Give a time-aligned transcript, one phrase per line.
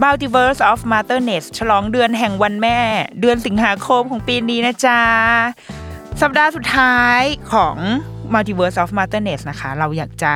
[0.00, 2.78] Multiverse of Motherness ฉลองเดือนแห่งวันแม่
[3.20, 5.00] เดือนสิงหาคมของปีนี้นะจ๊ะ
[6.20, 7.20] สัปดาห์สุดท้าย
[7.52, 7.76] ของ
[8.34, 10.32] Multiverse of Motherness นะคะ เราอยากจะ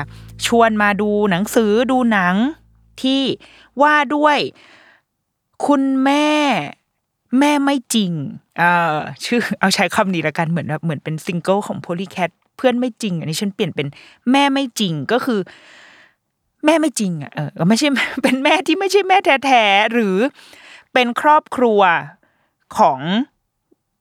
[0.46, 2.34] ชวนมาดูหนังสือดูหนัง
[3.02, 3.22] ที่
[3.82, 4.38] ว่าด้วย
[5.66, 6.30] คุณแม่
[7.38, 8.12] แม่ไม่จริง
[8.58, 8.62] เอ
[8.96, 13.86] อชื่อเอาใช้คำนี้ละกันเหมือนแบบเหมือนเป็นซิงเกิลของ Polycat เพื่อนไม่จริง อันนี้ฉันเปลี่ยนเป็น
[14.30, 15.40] แม่ไม่จริงก็คือ
[16.64, 17.88] แม่ไม่จริงอะเออไม่ใช่
[18.22, 20.16] เป็นแม่ที่ไม่ใช่แม่แท้ๆหรือ
[20.92, 21.80] เป็นครอบครัว
[22.78, 22.98] ของ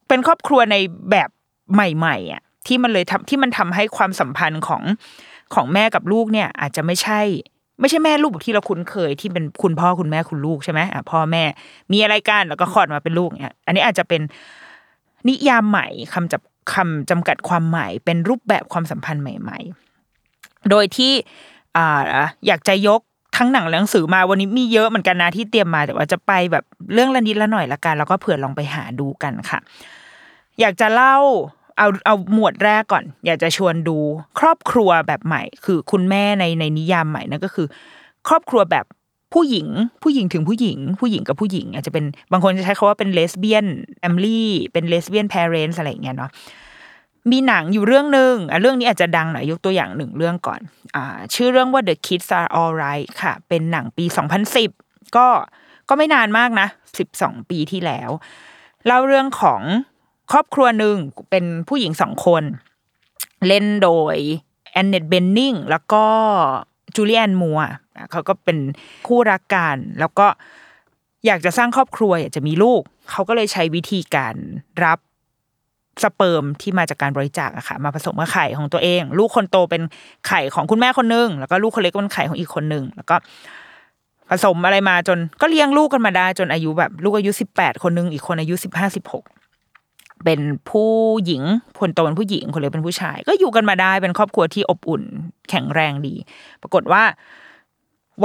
[0.07, 0.75] เป็นครอบครัวใน
[1.11, 1.29] แบบ
[1.73, 4.81] ใหม่ๆอะที่มันเลยทำที่มันทำให้ความสัมพันธ์ของ
[5.53, 7.21] ของแม่กับลูกเนี่ย อาจจะไม่ใช่
[7.79, 11.43] ไม่ใช่แม่ลูกแบบที่เราคุ้นเคยที่เป็นคุณพ่อคุณแม่คุณลูกใช่ไหมอะพ่อแม่
[11.91, 14.21] มีอะไรกันแล้วก็คลอดมาเป็นลูกเนี่ยอันนี้อาจจะเป็น
[15.29, 16.41] นิยามใหม่คำจับ
[16.73, 19.59] คำจำกัดความใหม่ เป็นรูปแบบความสัมพันธ์ใหม่
[20.15, 21.13] ๆ โดยที่
[21.75, 21.87] อ่า
[22.47, 23.01] อยากจะยก
[23.37, 29.59] ทั้งหนังและหนังสือมาวันนี้มีเยอะเหมือนกันนะที่เตรียมมาแต่ว่าจะไปแบบเรื่องละนิดละหน่อยละกันแล้วก็เผื่อลองไปหาดูกันค่ะ
[30.59, 31.17] อยากจะเล่า
[31.77, 33.97] เอาเอาหมวดแรกก่อน อยากจะชวนดู
[34.39, 37.67] ครอบครัวแบบใหม่ คือคุณแม่ในในนิยามใหม่นั่นก็คือ
[38.27, 38.85] ครอบครัวแบบ
[39.33, 39.67] ผู้หญิง
[40.03, 43.65] ผู้หญิงถึงผู้หญิง ผู้หญิงกับผู้หญิง อาจจะเป็นบางคนจะใช้คำว่าเป็น lesbian
[44.01, 46.29] family เป็น lesbian parent อะไรอย่างเงี้ยเนาะ
[47.31, 50.61] มีหนังอยู่เรื่องหนึ่งเรื่องนี้อาจจะดังหน่อยยกตัวอย่างหนึ่งเรื่องก่อน
[50.95, 50.97] อ
[51.33, 54.05] ชื่อเรื่องว่า The Kids Are Alright ค่ะ เป็นหนังปี
[54.59, 55.27] 2010 ก็
[55.89, 56.67] ก็ไม่นานมากนะ
[57.09, 58.09] 12 ปีที่แล้ว
[58.85, 59.61] เล่าเรื่องของ
[60.31, 60.97] ครอบครัวหนึ่ง
[61.29, 62.43] เป็นผู้หญิงสองคน
[63.47, 64.15] เล่นโดย
[64.71, 66.05] Annette Bening แล้วก็
[66.95, 67.59] Julianne Moore
[68.11, 68.57] เขาก็เป็น
[69.07, 70.27] คู่รักกันแล้วก็
[71.25, 72.81] อยากจะสร้างครอบครัวอยากจะมีลูก
[73.11, 74.35] เขาก็เลยใช้วิธีการ
[74.83, 74.99] รับ
[76.03, 79.81] สเปิร์มที่มาจากการบริจาคอะค่ะมาผสมกับไข่ของตัวเอง ลูกคนโตเป็น
[80.27, 83.15] ไข่ของคุณแม่คนหนึง แล้วก็ลูกคนเล็กก็เป็นไข่ของอีกคนหนึ่งแล้วก็
[84.29, 89.23] ผสมอะไรมาจนก็เลี้ยงลูกกันมาได้ จนอายุแบบ ลูกอายุสิบแปดคนหนึงอีกคนอายุสิบห้าสิบหก
[90.25, 90.39] เป็น
[90.69, 90.91] ผู้
[91.25, 91.43] หญิง
[91.79, 95.03] คนโตเป็นผู้หญิงคนเล็กเป็นผู้ชาย ก็อยู่กันมาได้เป็นครอบครัวที่อบอุ่น
[95.49, 96.15] แข็งแรงดี
[96.61, 97.03] ปรากฏว่า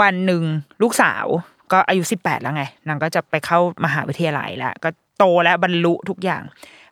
[0.01, 0.43] วันหนึ่ง
[0.83, 1.27] ลูกสาว
[1.73, 4.89] ก็อายุสิบแปดแล้วไงนางก็จะไปเข้ามหาวิทยาลัยแล้วก็
[5.19, 6.43] โตแล้วบรรลุทุกอย่าง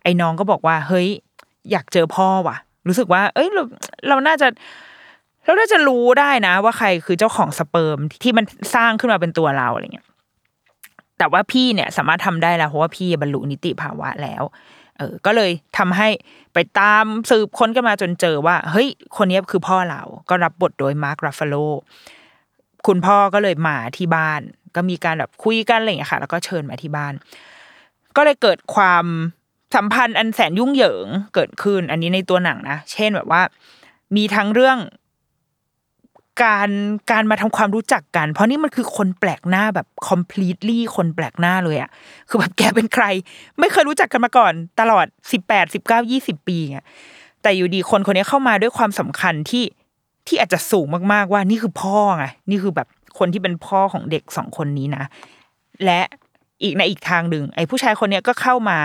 [0.09, 1.09] อ้น้องก็บอกว่า เฮ้ย
[1.71, 2.57] อยากเจอพ่อว่ะ
[2.89, 3.63] รู้สึกว่า เอ้ยเรา
[4.09, 4.49] เราน่าจะ
[5.45, 10.07] เราน่าจะรู้ได้นะ ว่าใครคือเจ้าของสเปิร์มที่มันสร้างขึ้นมาเป็นตัวเราอะไรเงี้ย
[11.19, 14.43] แต่ว่าพี่เนี่ยสามารถทำได้แล้วเพราะว่าพี่บรรลุนิติภาวะแล้ว
[14.99, 16.09] เออก็เลยทำให้
[16.55, 21.55] ไปตามสืบค้นกันมาจนเจอว่า เฮ้ย คนนี้คือพ่อเรา ก็รับบทโดยมาร์ครัฟฟาโล
[22.87, 24.41] คุณพ่อก็เลยมาที่บ้าน
[24.77, 27.13] ก็มีการแบบคุยกันอะไรอย่างเงี้ยค่ะ แล้วก็เชิญมาที่บ้าน
[28.17, 29.05] ก็เลยเกิดความ
[29.75, 33.43] สัมพันธ์อันแสนยุ่งเหยิงเกิดขึ้น อันนี้ในตัวหนังนะเช่นแบบว่า
[34.17, 34.79] มีทั้งเรื่อง
[36.43, 36.71] การ
[37.11, 41.91] การมาทำความรู้จักกัน เพราะนี่มันคือคนแปลกหน้าแบบ completely คนแปลกหน้าเลยอะ
[42.29, 43.05] คือแบบแกเป็นใคร
[43.59, 46.85] ไม่เคยรู้จักกันมาก่อน ตลอดสิบแปดสิบเก้ายี่สิบปีอะ
[47.43, 49.65] แต่อยู่ดีคนคนนี้เข้ามาด้วยความสำคัญที่
[50.27, 55.05] ที่อาจจะสูงมากๆว่านี่คือพ่อไงนี่คือแบบคนที่เป็นพ่อของเด็กสองคนนี้นะ
[55.85, 56.01] และ
[56.63, 58.79] อีกในอีกทางหนึ่งไอ้ผู้ชายคนเนี้ยก็เข้ามา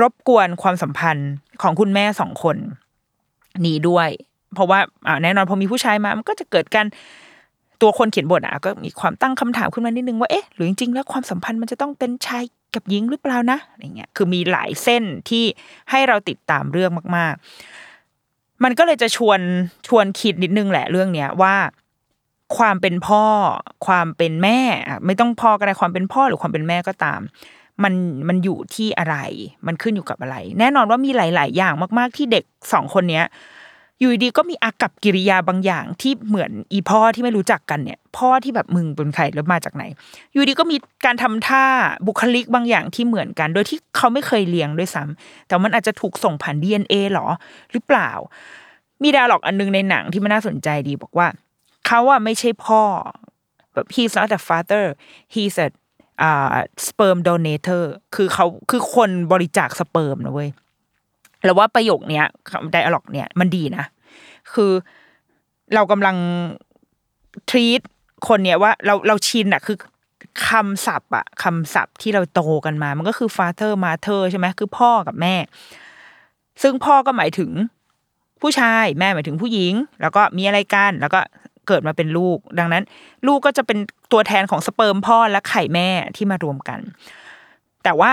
[0.00, 1.30] รบกวนความสัมพันธ์
[1.62, 2.56] ของคุณแม่สองคน
[3.66, 4.08] นี้ด้วย
[4.54, 4.78] เพราะว่า
[5.22, 6.86] แน่นอนพอมีผู้ชายมามันก็จะเกิดการ
[7.82, 12.44] ตัวคนเขียนบทอะก็มีความตั้งคำถามขึ้นมานิดนึงว่าเอ๊ะหรือจริงๆแล้วความสัมพันธ์มันจะต้องเป็นชาย
[12.74, 15.44] กับหญิงหรือเปล่านะอะไรเงี้ยคือมีหลายเส้นที่
[15.90, 17.34] ให้เราติดตามเรื่องมาก
[17.98, 19.40] ๆ มันก็เลยจะชวน
[19.88, 21.54] ชวนคิดนิดนึงแหละเรื่องเนี้ยว่า
[22.56, 23.24] ความเป็นพ่อ
[23.86, 24.60] ความเป็นแม่
[25.06, 27.20] ไม่ต้องพ่อก็ได้ความเป็นพ่อหรือความเป็นแม่ก็ตาม
[27.82, 27.94] มัน
[28.28, 29.16] มันอยู่ที่อะไร
[29.66, 33.26] มันขึ้นอยู่กับอะไร แน่นอนว่ามีหลาย ๆ อย่างมาก ๆ ที่เด็กสองคนเนี้ย
[34.00, 39.84] อยู่ดีก็มีอากับกิริยาบางอย่างที่เหมือนอีพ่อที่ไม่รู้จักกันเนี่ย พ่อที่แบบมึงเป็นใครแล้วมาจากไหน
[40.32, 41.64] อยู่ดีก็มีการทำท่า
[42.06, 47.26] บุคลิกบางอย่างที่เหมือนกัน โดยที่เขาไม่เคยเลี้ยงด้วยซ้ำแต่มันอาจจะถูกส่งผ่าน DNA หรอ
[47.72, 48.10] หรือเปล่า
[49.02, 51.28] มีดาล็อกอันนึงในหนังที่มันน่าสนใจดีบอกว่า
[51.86, 52.82] เขาอะไม่ใช่พ่อ
[53.74, 54.84] แบบ he's not a father
[55.34, 55.68] he's a
[56.28, 56.48] uh,
[56.86, 57.82] sperm donator
[58.14, 60.50] คือเขาคือคนบริจาคสเปิร์มนะเว้ย
[61.44, 62.24] แล้วว่าประโยคเนี้ย
[62.72, 63.84] ไดอะล็อกเนี่ยมันดีนะ
[64.52, 64.72] คือ
[65.74, 66.16] เรากำลัง
[67.50, 67.80] ทรีต
[68.28, 69.76] คนเนี้ยว่าเราเราชินอะคือ
[70.48, 75.34] คำศัพท์อะคำศัพท์ที่เราโตกันมา มันก็คือ father mother ใช่ไหมคือพ่อกับแม่
[76.62, 77.50] ซึ่งพ่อก็หมายถึง
[78.42, 81.20] ผู้ชาย แม่หมายถึงผู้หญิง แล้วก็มีอะไรกัน แล้วก็
[81.68, 82.82] เกิดมาเป็นลูก ดังนั้น
[83.26, 83.78] ลูกก็จะเป็น
[84.12, 86.80] ตัวแทนของสเปิร์มพ่อและไข่แม่ที่มารวมกัน
[87.84, 88.12] แต่ว่า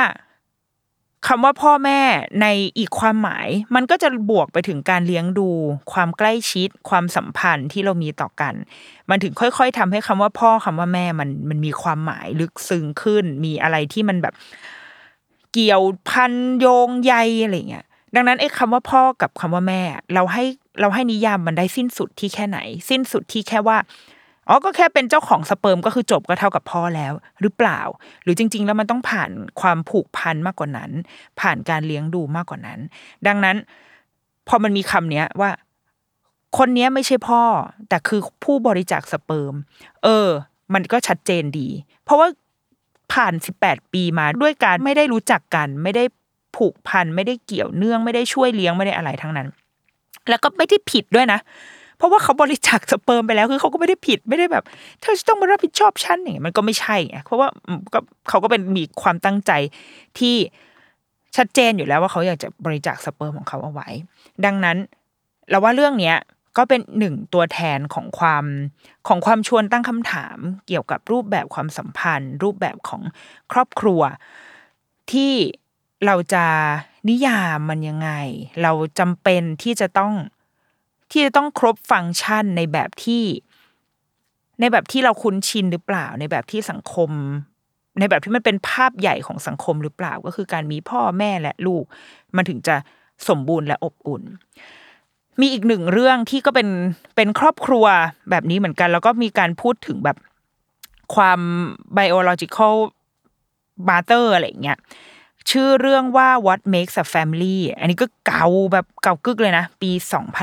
[1.28, 2.00] คำว่าพ่อแม่
[2.42, 5.50] ในอีกความหมาย มันก็จะบวกไปถึงการเลี้ยงดู
[5.94, 8.54] ความใกล้ชิด ความสัมพันธ์ที่เรามีต่อกัน
[9.10, 14.34] มันถึงค่อย ๆทำให้คำว่าพ่อคำว่าแม่มันมันมีความหมายลึกซึ้งขึ้น มีอะไรที่มันแบบ
[15.54, 17.14] เกี่ยวพันโยงใย
[17.44, 19.82] อะไรเงี้ยดังนั้นไอ้คำว่าพ่อกับคำว่าแม่
[20.14, 20.44] เราให้
[20.80, 22.60] เราให้นิยามมันได้สิ้นสุดที่แค่ไหน
[22.90, 23.78] สิ้นสุดที่แค่ว่า
[24.50, 27.80] อ๋อก็แค่เป็นเจ้าของสเปิร์มก็คือจบก็เท่ากับพ่อแล้ว หรือเปล่า
[28.24, 29.32] หรือจริง ๆ แล้วมันต้องผ่าน
[29.62, 30.92] ความผูกพันมากกว่านั้น
[31.40, 32.80] ผ่านการเลี้ยงดูมากกว่านั้น
[33.28, 33.56] ดังนั้น
[34.48, 35.52] พอมันมีคำเนี้ยว่า
[36.58, 37.44] คนเนี้ยไม่ใช่พ่อ
[37.90, 39.56] แต่คือผู้บริจาคสเปิร์ม
[40.04, 40.30] เออ
[40.74, 41.70] มันก็ชัดเจนดี
[42.04, 42.28] เพราะว่า
[43.14, 46.04] ผ่านสิบแปดปีมาด้วยการไม่ได้รู้จักกัน ไม่ได้
[46.58, 49.48] ผูกพันไม่ได้เกี่ยวเนื่องไม่ได้ช่วยเลี้ยงไม่ได้อะไรทั้งนั้น
[50.30, 51.40] แล้วก็ไม่ได้ผิดด้วยนะ
[51.98, 54.64] เพราะว่าเขาบริจาคสเปิร์มไปแล้วคือเขาก็ไม่ได้ผิดไม่ได้แบบ
[55.02, 57.48] เธอจะต้องมารับผิดชอบฉันอย่างนี้มันก็ไม่ใช่ไงเพราะว่า
[57.94, 59.52] ก็เขาก็เป็นมีความตั้งใจ
[60.20, 60.36] ที่
[61.38, 63.90] ชัดเจนอยู่แล้วว่าเขาอยากจะบริจาคสเปิร์มของเขาเอาไว้
[64.46, 64.78] ดังนั้น
[65.50, 66.18] เราว่าเรื่องเนี้ย
[66.58, 68.46] ก็เป็นหนึ่งตัวแทนของความ
[69.08, 70.38] ของความชวนตั้งคำถาม
[70.68, 73.02] เกี่ยวกับรูปแบบความสัมพันธ์ รูปแบบของ
[73.52, 74.02] ครอบครัว
[75.12, 75.34] ที่
[76.06, 76.46] เราจะ
[77.10, 78.10] นิยามมันยังไง
[78.62, 80.14] เราจำเป็นที่จะต้อง
[81.12, 83.24] ที่จะต้องครบฟังก์ชันในแบบที่
[84.60, 87.12] ในแบบที่เราคุ้นชินหรือเปล่า ในแบบที่สังคม
[88.00, 91.84] ในแบบที่มันเป็นภาพใหญ่ของสังคมหรือเปล่า ก็คือการมีพ่อแม่และลูก
[92.36, 92.76] มันถึงจะ
[93.28, 94.24] สมบูรณ์และอบอุ่น
[95.42, 96.70] มีอีกหนึ่งเรื่องที่ก็เป็น
[97.16, 97.86] เป็นครอบครัว
[98.30, 100.18] แบบนี้เหมือนกัน แล้วก็มีการพูดถึงแบบ
[101.16, 101.40] ความ
[101.98, 102.76] biological
[103.90, 104.80] mother อะไรอย่างเงี้ย
[105.50, 109.92] ชื่อเรื่องว่า What Makes a Family อันนี้ก็เก่าแบบเก่ากึกเลยนะ ปี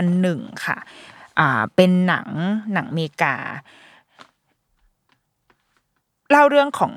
[0.06, 0.76] 2001 ค่ะ
[1.38, 2.28] อ่า เป็นหนัง
[2.72, 3.34] หนังเมกา
[6.30, 6.94] เล่าเรื่องของ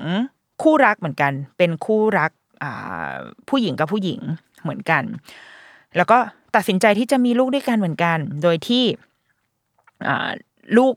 [0.62, 2.30] คู่รักเหมือนกัน เป็นคู่รัก
[2.62, 3.12] อ่า
[3.48, 4.20] ผู้หญิงกับผู้หญิง
[4.62, 5.02] เหมือนกัน
[5.96, 6.18] แล้วก็
[6.54, 8.84] ตัดสินใจที่จะมีลูกด้วยกันเหมือนกัน โดยที่
[10.08, 10.30] อ่า
[10.76, 10.94] ลูก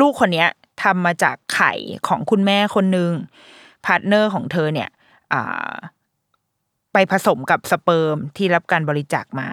[0.00, 0.48] ลูกคนเนี้ย
[0.82, 1.72] ทำมาจากไข่
[2.08, 3.10] ของคุณแม่คนหนึ่ง
[3.84, 4.88] partner ของเธอเนี่ย
[6.92, 9.48] ไปผสมกับสเปิร์มที่รับการบริจาคมา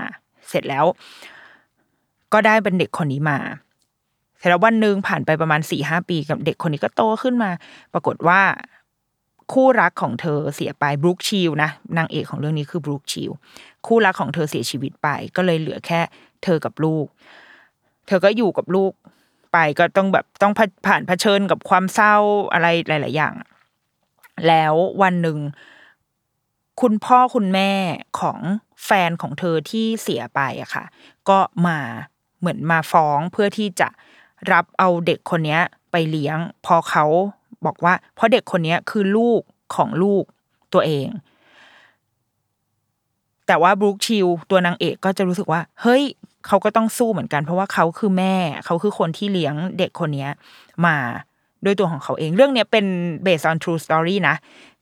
[0.50, 0.86] เสร็จแล้ว
[2.34, 3.40] ก็ได้เป็นเด็กคนนี้มา
[4.38, 7.52] เสร็จแล้ววันหนึ่งผ่านไปประมาณสี่ห้าปีกับเด็กคนนี้ก็โตขึ้นมา
[7.94, 8.42] ปรากฏว่า
[9.54, 13.32] คู่รักของเธอเสียไปบรูคชิลนะนางเอกของเรื่องนี้คือบรูคชิล
[13.88, 16.02] คู่รักของเธอเสียชีวิตไป ก็เลยเหลือแค่
[16.44, 17.06] เธอกับลูก
[18.08, 18.92] เธอก็อยู่กับลูก
[19.54, 20.54] ไปก็ต้องแบบต้อง
[20.88, 22.16] ผ่านเผชิญกับความเศร้า
[22.54, 23.34] อะไรหลาย ๆ อย่าง
[24.48, 25.40] แล้ววันหนึ่ง
[26.82, 27.72] คุณพ่อคุณแม่
[28.20, 28.40] ของ
[28.86, 30.84] แฟนของเธอที่เสียไปอะค่ะ
[31.30, 31.80] ก็มา
[32.40, 33.90] เหมือนมาฟ้องเพื่อที่จะ
[34.52, 35.60] รับเอาเด็กคนนี้
[35.92, 37.06] ไปเลี้ยง พอเขา
[37.66, 39.42] บอกว่า เพราะเด็กคนนี้คือลูก
[39.76, 40.24] ของลูก
[40.74, 41.08] ตัวเอง
[43.48, 46.04] แต่ว่าบรูคชิลตัวนางเอกก็จะรู้สึกว่า เฮ้ย
[46.48, 48.36] เขาก็ต้องสู้เหมือนกัน เพราะว่าเขาคือแม่
[48.66, 50.28] เขาคือคนที่เลี้ยงเด็กคนนี้
[50.86, 50.98] มา
[51.66, 52.86] ด้วยตัวของเขาเองเรื่องนี้เป็น
[53.26, 54.36] based on true story นะ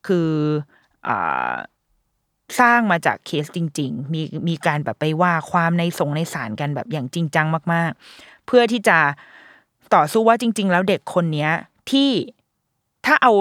[0.08, 0.30] คือ
[1.08, 1.10] อ
[2.60, 8.98] สร้างมาจากเคสจริง ๆ มีมีการแบบไปว่าความในสงในศาลกันแบบอย่างจริงจังมาก ๆ เพื่อที่จะ
[9.96, 11.50] ต่อสู้ว่าจริง ๆ แล้วเด็กคนนี้
[11.90, 12.10] ที่
[13.06, 13.34] ถ้าเอา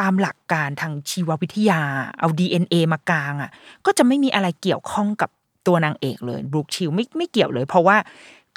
[0.00, 1.80] ตามหลักการทางชีววิทยา
[2.20, 3.50] เอา DNA มากลางอะ
[3.86, 5.30] ก็จะไม่มีอะไรเกี่ยวข้องกับ
[5.66, 7.96] ตัวนางเอกเลยบรูคชิลไม่ไม่เกี่ยวเลย เพราะว่า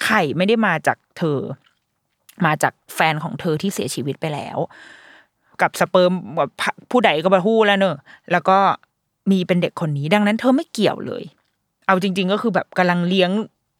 [0.04, 1.40] ไข่ไม่ได้มาจากเธอ
[2.64, 4.58] จากแฟนของเธอที่เสียชีวิตไปแล้ว
[5.62, 6.12] กับสเปิร์ม
[6.92, 7.98] ผู้ใดก็มาพูดแล้วเนอะ
[8.32, 8.58] แล้วก็
[9.32, 11.24] มีเป็นเด็กคนนี้ดังนั้นเธอไม่เกี่ยวเลย
[11.88, 13.30] เอาจริง ๆ ก็คือแบบกำลังเลี้ยง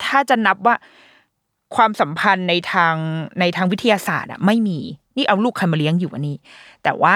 [0.06, 0.76] ถ้าจะนับว่า
[1.76, 2.96] ความสัมพันธ์ในทาง
[3.40, 4.80] ในทางวิทยาศาสตร์อะไม่มี
[5.18, 6.38] นี่เอาลูกใครมาเลี้ยงอยู่วันนี้
[6.84, 7.16] แต่ว่า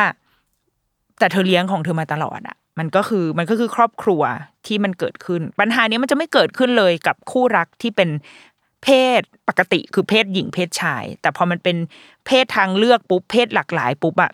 [1.20, 4.22] แต่เธอเลี้ยงของเธอมาตลอดอะมันก็คือมันก็คือครอบครัว
[4.66, 8.10] ที่มันเกิดขึ้น ปัญหานี้มันจะไม่เกิดขึ้นเลยกับคู่รักที่เป็น
[8.86, 8.90] เพ
[9.20, 11.78] ศปกติคือเพศหญิงเพศชาย แต่พอมันเป็น
[12.26, 14.32] เพศทางเลือกปุ๊บเพศหลากหลายปุ๊บอะ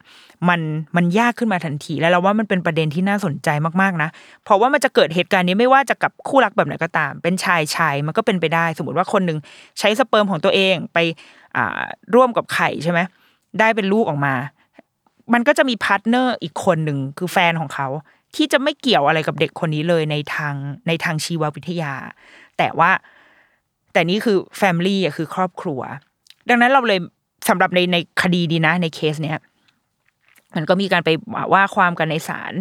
[0.50, 0.62] มัน
[0.96, 3.50] มันยากขึ้นมาทันทีแล้วเราว่ามันเป็นประเด็นที่น่าสนใจ
[3.81, 4.10] มากๆนะ
[4.43, 9.38] เพราะว่ามันจะเกิดเหตุการณ์นี้ไม่ว่าจะกับคู่รักแบบไหนก็ตาม เป็นชายชายมันก็เป็นไปได้ สมมติว่าคนหนึ่ง
[9.79, 10.98] ใช้สเปิร์มของตัวเองไป
[11.55, 11.81] อ่า
[12.15, 13.00] ร่วมกับไข่ใช่ไหม
[13.60, 14.34] ได้เป็นลูกออกมา
[15.34, 17.88] มันก็จะมี partner อีกคนหนึ่งคือแฟนของเขา
[18.36, 20.53] ที่จะไม่เกี่ยวอะไรกับเด็กคนนี้เลยในทาง
[20.88, 21.93] ในทางชีววิทยา
[22.58, 22.91] แต่ว่า
[23.93, 25.81] แต่นี่คือ family อะคือครอบครัว
[26.50, 27.00] ดังนั้นเราเลย
[27.50, 29.39] สำหรับในในคดีนี้นะ ในเคสเนี้ย
[30.55, 31.10] มันก็มีการไป
[31.53, 32.53] ว่าความกันในศาล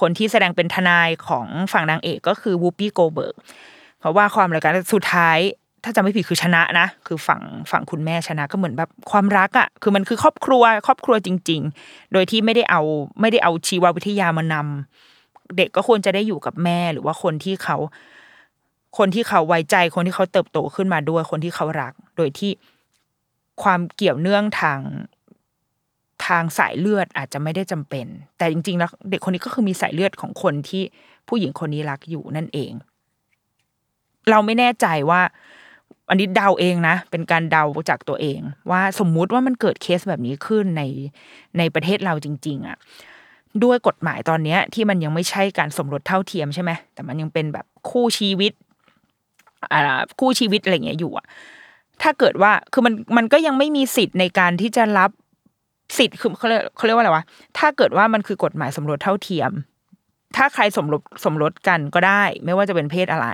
[0.00, 3.34] คนที่แสดงเป็นทนายของฝั่งนางเอกก็คือ Whoopi Goldberg
[4.00, 5.38] เพราะว่าความอะไรกันสุดท้าย
[5.84, 12.82] ถ้าจำไม่ผิดคือชนะนะ คือฝั่งฝั่งคุณแม่ชนะก็เหมือนแบบความรักอะ่ะ คือมันคือครอบครัว ครอบครัวจริง ๆ โดยที่ไม่ได้เอา
[13.20, 17.76] ไม่ได้เอาชีววิทยามานำเด็กก็ควรจะได้อยู่กับแม่หรือว่าคนที่เขา
[18.96, 22.52] คนที่เขาไว้ใจคนที่เขาเติบโตขึ้นมาด้วยคนที่เขารัก โดยที่
[23.62, 24.80] ความเกี่ยวเนื่องทาง
[26.26, 28.06] ทางสายเลือดอาจจะไม่ได้จำเป็น
[28.38, 30.82] แต่จริง ๆ แล้วเด็กคนนี้ก็คือมีสายเลือดของคนที่
[31.28, 32.72] ผู้หญิงคนนี้รักอยู่นั่นเอง
[34.30, 35.20] เราไม่แน่ใจว่า
[36.08, 38.40] อันนี้เดาเองนะ เป็นการเดาจากตัวเอง
[38.70, 40.82] ว่าสมมุติว่ามันเกิดเคสแบบนี้ขึ้นใน
[41.58, 42.76] ในประเทศเราจริง ๆอะ่ะ
[43.64, 48.52] ด้วยกฎหมายตอนเนี้ยที่มันยังไม่ใช่การสมรสเท่าเทียมใช่ไหมแต่มันยังเป็นแบบคู่ชีวิต
[50.20, 51.26] คู่ชีวิตอะไรเงี้ยอยู่อะ
[52.02, 55.10] ถ้าเกิดว่าคือมันมันก็ยังไม่มีสิทธิ์ในการที่จะรับ
[55.98, 57.24] สิทธิ์คือเขาเรียกเขาเรียกว่าอะไรวะ
[57.58, 59.52] ถ้าเกิดว่ามันคือกฎหมายสมรสเท่าเทียม
[60.36, 63.28] ถ้าใครสมรสสมรสกันก็ได้ ไม่ว่าจะเป็นเพศอะไร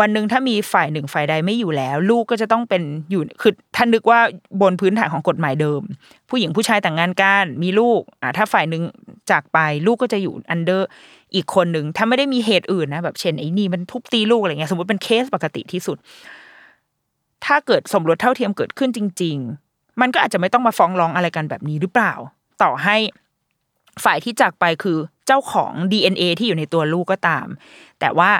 [0.00, 4.20] วันหนึ่งถ้ามีฝ่ายหนึ่งฝ่ายใดไม่อยู่แล้ว ลูกก็จะต้องเป็นอยู่คือถ้านึกว่า
[4.62, 5.82] บนพื้นฐานของกฎหมายเดิม
[6.28, 8.82] ผู้หญิงผู้ชายแต่งงานกันมีลูกอ่าถ้าฝ่ายหนึ่ง
[9.30, 10.88] จากไปลูกก็จะอยู่ under
[11.34, 15.96] อีกคนหนึ่งถ้าไม่ได้มีเหตุอื่นนะแบบเช่นไอ้นี่มันทุบตีลูกอะไรเงี้ยสมมติเป็นเคสปกติที่สุด
[17.44, 19.36] ถ้าเกิดสมรสเท่าเทียมเกิดขึ้นจริง
[19.68, 22.12] ๆ มันก็อาจจะไม่ต้องมาฟ้องร้องอะไรกันแบบนี้หรือเปล่า
[22.62, 22.96] ต่อให้
[24.04, 27.46] ฝ่ายที่จากไปคือเจ้าของ DNA ที่อยู่ในตัวลูกก็ตาม
[28.00, 28.30] แต่ว่า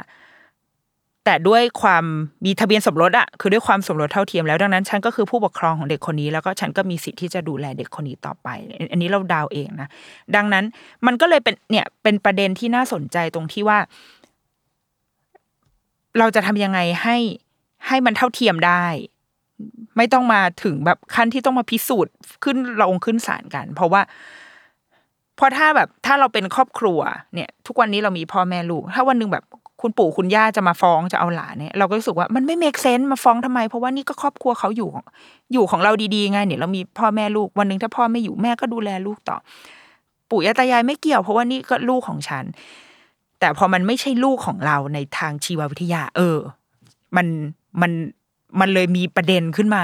[1.28, 2.04] แต่ด้วยความ
[2.44, 8.48] มีทะเบียนสมรสอะคือด้วยความสมรสเท่าเทียมแล้วดังนั้นฉันก็คือผู้ปกครองของเด็กคนนี้ แล้วก็ฉันก็มีสิทธิ์ที่จะดูแลเด็กคนนี้ต่อไป
[8.92, 9.88] อันนี้เราดาวเองนะ
[10.36, 10.64] ดังนั้น
[11.06, 13.78] มันก็เลยเป็นเนี่ยเป็นประเด็นที่น่าสนใจตรงที่ว่า
[16.18, 17.16] เราจะทำยังไงให้
[17.86, 18.84] ให้มันเท่าเทียมได้
[19.96, 27.00] ไม่ต้องมาถึงแบบขั้นที่ต้องมาพิสูจน์ขึ้นลงขึ้นศาลกัน เพราะว่าเพราะถ้าแบบถ้าเราเป็นครอบครัว
[27.34, 29.44] เนี่ย ทุกวันนี้เรามีพ่อแม่ลูก ถ้าวันหนึ่งแบบ
[29.82, 34.88] คุณปู่คุณย่าจะมาฟ้องจะเอาหลานเนี่ยเราก็รู้สึกว่ามันไม่ make sense มาฟ้องทำไม เพราะว่านี่ก็ครอบครัวเขาอยู่
[35.52, 39.36] อยู่ของเราดีๆไงเนี่ยเรามีพ่อแม่ลูกวันหนึ่งถ้าพ่อไม่อยู่แม่ก็ดูแลลูกต่อ
[40.30, 42.44] ปู่ย่าตายายไม่เกี่ยว เพราะว่านี่ก็ลูกของฉัน
[43.40, 46.38] แต่พอมันไม่ใช่ลูกของเราในทางชีววิทยา เออ
[47.16, 47.26] มัน
[47.80, 47.92] มัน
[48.60, 49.82] มันเลยมีประเด็นขึ้นมา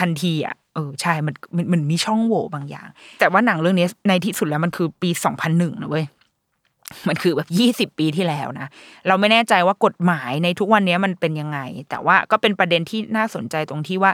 [0.00, 2.88] ทันทีอะเออใช่มันมันมันมีช่องโหว่บางอย่าง
[3.18, 6.04] แต่ว่าหนังเรื่องนี้ในที่สุดแล้วมันคือปีสองพันหนึ่งนะเว้ย
[7.08, 8.68] มันคือแบบยี่สิบปีที่แล้วนะ
[9.06, 11.58] เราไม่แน่ใจว่ากฎหมายในทุกวันนี้มันเป็นยังไง
[11.90, 14.12] แต่ว่าก็เป็นประเด็นที่น่าสนใจตรงที่ว่า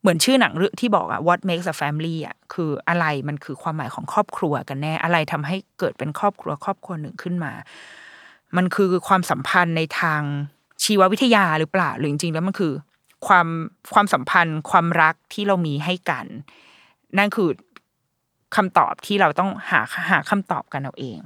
[0.00, 7.52] เหมือนชื่อหนังเรื่องที่บอกอะ what makes a family อะคืออะไรมันคือความหมายของครอบครัวกันแน่ อะไรทำให้เกิดเป็นครอบครัวครอบครัวหนึ่งขึ้นมา
[8.56, 10.22] มันคือความสัมพันธ์ในทาง
[10.84, 12.72] ชีววิทยาหรือเปล่า หรือจริงๆแล้วมันคือ
[13.26, 13.46] ความ
[13.94, 16.26] ความสัมพันธ์ความรักที่เรามีให้กัน
[17.18, 17.48] นั่นคือ
[18.56, 21.18] คำตอบที่เราต้องหาหาคำตอบกันเอาเอง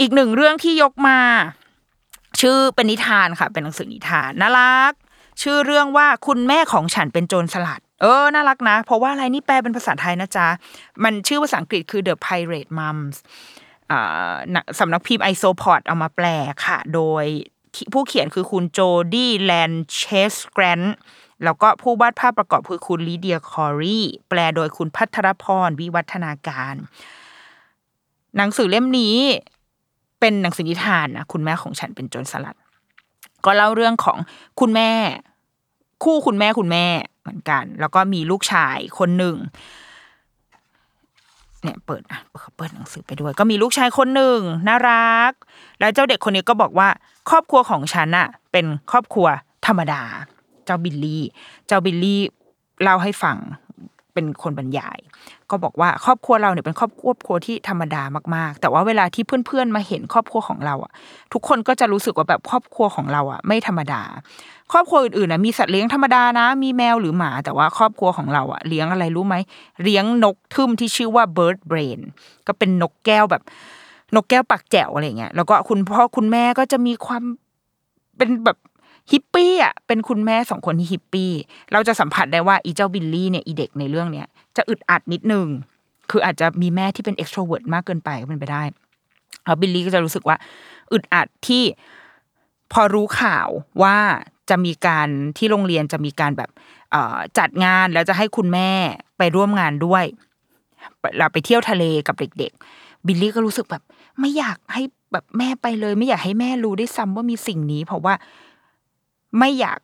[0.00, 1.18] อีกหนึ่งเรื่องที่ยกมา
[2.40, 4.92] ชื่อเป็นนิทานค่ะ เป็นหนังสือนิทานน่ารัก
[5.42, 10.48] ชื่อเรื่องว่าคุณแม่ของฉันเป็นโจรสลัด เออน่ารักนะ เพราะว่าอะไรนี่แปลเป็นภาษาไทยนะจ๊ะ
[11.04, 13.16] มันชื่อภาษาอังกฤษคือ The Pirate Mums
[14.78, 16.26] สำนักพิมพ์ไอโซพอร์ตเอามาแปล
[16.66, 17.24] ค่ะ โดย
[17.92, 20.80] ผู้เขียนคือคุณ Jodie Lancet-Grant
[21.44, 26.74] แล้วก็ผู้วาดภาพประกอบคือคุณ Lydia Corry แปลโดยคุณพัทรพรวิวัฒนาการ
[28.36, 29.16] หนังสือเล่มนี้
[30.20, 32.56] เป็นหนังสือนิทานนะคุณแม่ของฉันเป็นโจรสลัด
[33.44, 34.18] ก็เล่าเรื่องของ
[34.60, 34.90] คุณแม่
[36.04, 36.86] คู่คุณแม่คุณแม่
[37.22, 39.36] เหมือนกัน แล้วก็มีลูกชายคนหนึ่ง
[41.62, 42.20] เนี่ยเปิดอะ
[42.56, 44.38] เปิดหนังสือไปด้วย ก็มีลูกชายคนหนึ่ง
[44.68, 45.32] น่ารัก
[45.80, 46.88] แล้วเจ้าเด็กคนนี้ก็บอกว่า
[47.30, 49.26] ครอบครัวของฉันอะเป็นครอบครัว
[49.66, 50.02] ธรรมดา
[50.66, 51.22] เจ้าบิลลี่
[51.66, 52.20] เจ้าบิลลี่
[52.82, 53.38] เล่าให้ฟัง
[54.14, 54.98] เป็นคนบรรยาย
[55.50, 58.02] ก็บอกว่าครอบครัวเราเนี่ยเป็นครอบครัวครัวที่ธรรมดา
[58.36, 60.92] มาก ๆ แต่ว่าเวลาที่เพื่อนๆมาเห็นครอบครัวของเราอะ
[61.32, 64.02] ทุกคนก็จะรู้สึกว่าแบบครอบครัวของเราอะไม่ธรรมดา
[64.72, 69.36] ครอบครัวอื่นๆนะมีสัตว์เลี้ยงธรรมดานะ มีแมวหรือหมา แต่ว่าครอบครัวของเราอะเลี้ยงอะไรรู้ไหม
[69.82, 72.00] เลี้ยงนกทึ่มที่ชื่อว่า bird brain
[72.46, 73.42] ก็เป็นนกแก้วแบบ
[74.14, 77.22] นกแก้วปากแจ๋วอะไรเงี้ยแล้วก็คุณพ่อคุณแม่ก็จะมีความ
[78.16, 78.58] เป็นแบบ
[79.12, 81.32] ฮิปปี้อะเป็นคุณแม่สองคนที่ฮิปปี้
[81.72, 85.46] เราจะสัมผัสได้ว่าอีเจ้าบิลลี่เนี่ยอีเด็กในเรื่องเนี้ยจะอึดอัดนิดนึง
[86.10, 88.62] คืออาจจะมีแม่ที่เป็น extrovert มากเกินไปก็เป็นไปได้
[89.44, 90.36] แล้วบิลลี่ก็จะรู้สึกว่า
[90.92, 91.62] อึดอัดที่
[92.72, 93.48] พอรู้ข่าว
[93.82, 93.96] ว่า
[94.50, 95.08] จะมีการ
[95.38, 96.50] ที่โรงเรียนจะมีการแบบ
[96.90, 98.70] เออจัดงานแล้วจะให้คุณแม่
[99.18, 100.04] ไปร่วมงานด้วย
[101.18, 103.82] เราไปเที่ยวทะเลกับเด็ก ๆ บิลลี่ก็รู้สึกแบบ
[104.20, 104.82] ไม่อยากให้
[105.12, 108.14] แบบแม่ไปเลย ไม่อยากให้แม่รู้ได้ซ้ำว่ามีสิ่งนี้ เพราะว่า
[109.38, 109.78] ไม่อยาก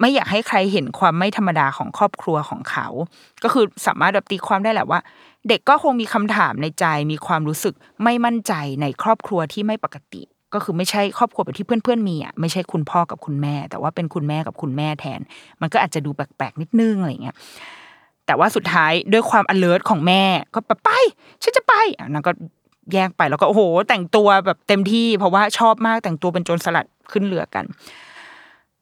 [0.00, 2.86] ไม่อยากให้ใครเห็นความไม่ธรรมดาของครอบครัวของเขา
[3.42, 5.00] ก็คือสามารถแบบตีความได้แหละว่า
[5.48, 10.22] เด็กก็คงมีคำถามในใจ มีความรู้สึกไม่มั่นใจในครอบครัวที่ไม่ปกติ
[10.54, 15.20] ก็คือไม่ใช่ครอบครัวแบบที่เพื่อนๆมีอะไม่ใช่คุณพ่อกับคุณแม่ แต่ว่าเป็นคุณแม่กับคุณแม่แทน
[15.60, 17.36] มันก็อาจจะดูแปลกๆนิดนึงอะไรเงี้ย
[18.26, 20.22] แต่ว่าสุดท้ายด้วยความ alert ของแม่
[20.54, 20.90] ก็แบบไป
[21.42, 22.32] ฉันจะไปอะนางก็
[22.92, 27.64] แยกไปแล้วก็โอ้โห แต่งตัวแบบเต็มที่ เพราะว่าชอบมากแต่งตัวเป็นโจรสลัดขึ้นเรือกัน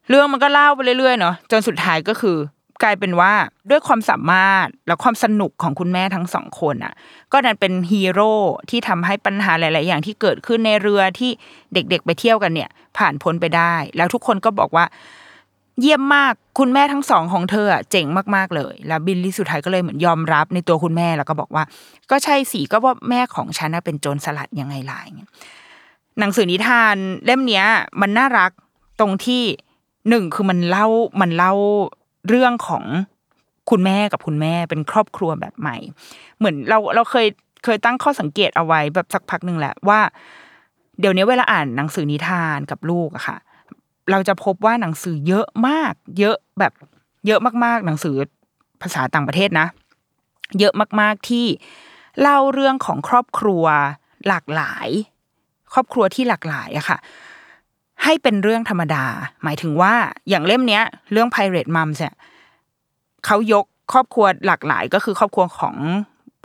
[0.09, 2.37] เรื่องมันก็เล่าไปเรื่อยๆเนาะจนสุดท้ายก็คือ
[2.83, 3.33] กลายเป็นว่า
[3.71, 6.95] ด้วยความสามารถและความสนุกของคุณแม่ทั้งสองคนอะ
[7.33, 8.33] ก็ดันเป็นฮีโร่
[8.71, 11.31] ที่ทำให้ปัญหาหลาย ๆ อย่างที่เกิดขึ้นในเรือที่
[11.75, 14.85] เด็ก ๆ ไปเที่ยวกันเนี่ย ผ่านพ้นไปได้ แล้วทุกคนก็บอกว่า
[15.81, 21.65] เยี่ยมมากคุณแม่ทั้งสองของเธออะเจ๋งมาก ๆ เลย แล้วบิลลี่สุดท้ายก็เลยเหมือนยอมรับในตัวคุณแม่แล้วก็บอกว่า
[22.11, 25.29] ก็ใช่สิก็ว่าแม่ของฉันเป็นโจรสลัดยังไงล่ะอย่าย
[26.19, 27.67] หนังสือนิทานเล่มเนี้ย
[28.01, 28.51] มันน่ารัก
[29.01, 29.43] ตรงที่
[30.09, 30.87] หนึ่งคือมันเล่า
[31.21, 31.53] มันเล่า
[32.29, 32.85] เรื่องของ
[33.71, 35.77] คุณแม่กับคุณแม่เป็นครอบครัวแบบใหม่
[36.39, 37.27] เหมือนเราเราเคย
[37.65, 40.01] เคยตั้งข้อสังเกตเอาไว้แบบสักพักหนึ่งแหละว่า
[41.01, 43.37] เดี๋ยวนี้เวลาอ่านหนังสือนิทานกับลูกอะค่ะ
[44.11, 46.73] เราจะพบว่าหนังสือเยอะมาก เยอะแบบ
[47.27, 48.17] เยอะมากๆ หนังสือ
[48.83, 49.67] ภาษาต่างประเทศนะ
[50.59, 51.47] เยอะมากๆที่
[52.21, 53.65] เล่าเรื่องของครอบครัว
[54.29, 54.89] หลากหลาย
[55.73, 56.99] ครอบครัวที่หลากหลายอะค่ะ
[58.05, 59.05] ให้เป็นเรื่องธรรมดา
[59.43, 59.95] หมายถึงว่า
[60.29, 62.15] อย่างเล่มเนี้ย เรื่อง Pirate Mums เนี่ย
[63.26, 65.76] เขายกครอบครัวหลากหลาย ก็คือครอบครัวของ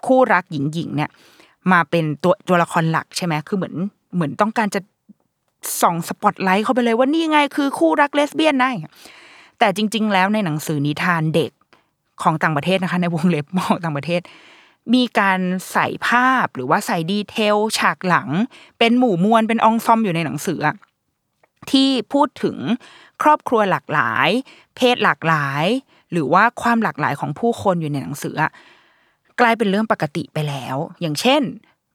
[0.05, 1.09] คู่รักหญิงๆเนี่ย
[1.71, 3.75] มาเป็นตัวตัวละครหลักใช่ไหมคือเหมือน
[4.15, 4.81] เหมือนต้องการจะ
[5.81, 8.71] ส่องสปอตไลท์เข้าไปเลยว่านี่ไงคือคู่รักเลสเบี้ยนนะ
[9.59, 11.51] แต่จริง ๆ แล้วในหนังสือนิทานเด็ก
[12.23, 14.21] ของต่างประเทศนะคะ ในวงเล็บของต่างประเทศ
[14.93, 15.39] มีการ
[15.71, 18.29] ใส่ภาพหรือว่าใส่ดีเทลฉากหลัง
[18.79, 20.75] เป็นหมู่มวลเป็นองซอมอยู่ในหนังสืออะ
[21.71, 22.57] ที่พูดถึง
[23.21, 24.29] ครอบครัวหลากหลาย
[24.75, 25.65] เพศหลากหลาย
[26.11, 28.35] หรือว่าความหลากหลายของผู้คนอยู่ในหนังสือ
[29.39, 31.41] กลายเป็นเรื่องปกติไปแล้ว อย่างเช่น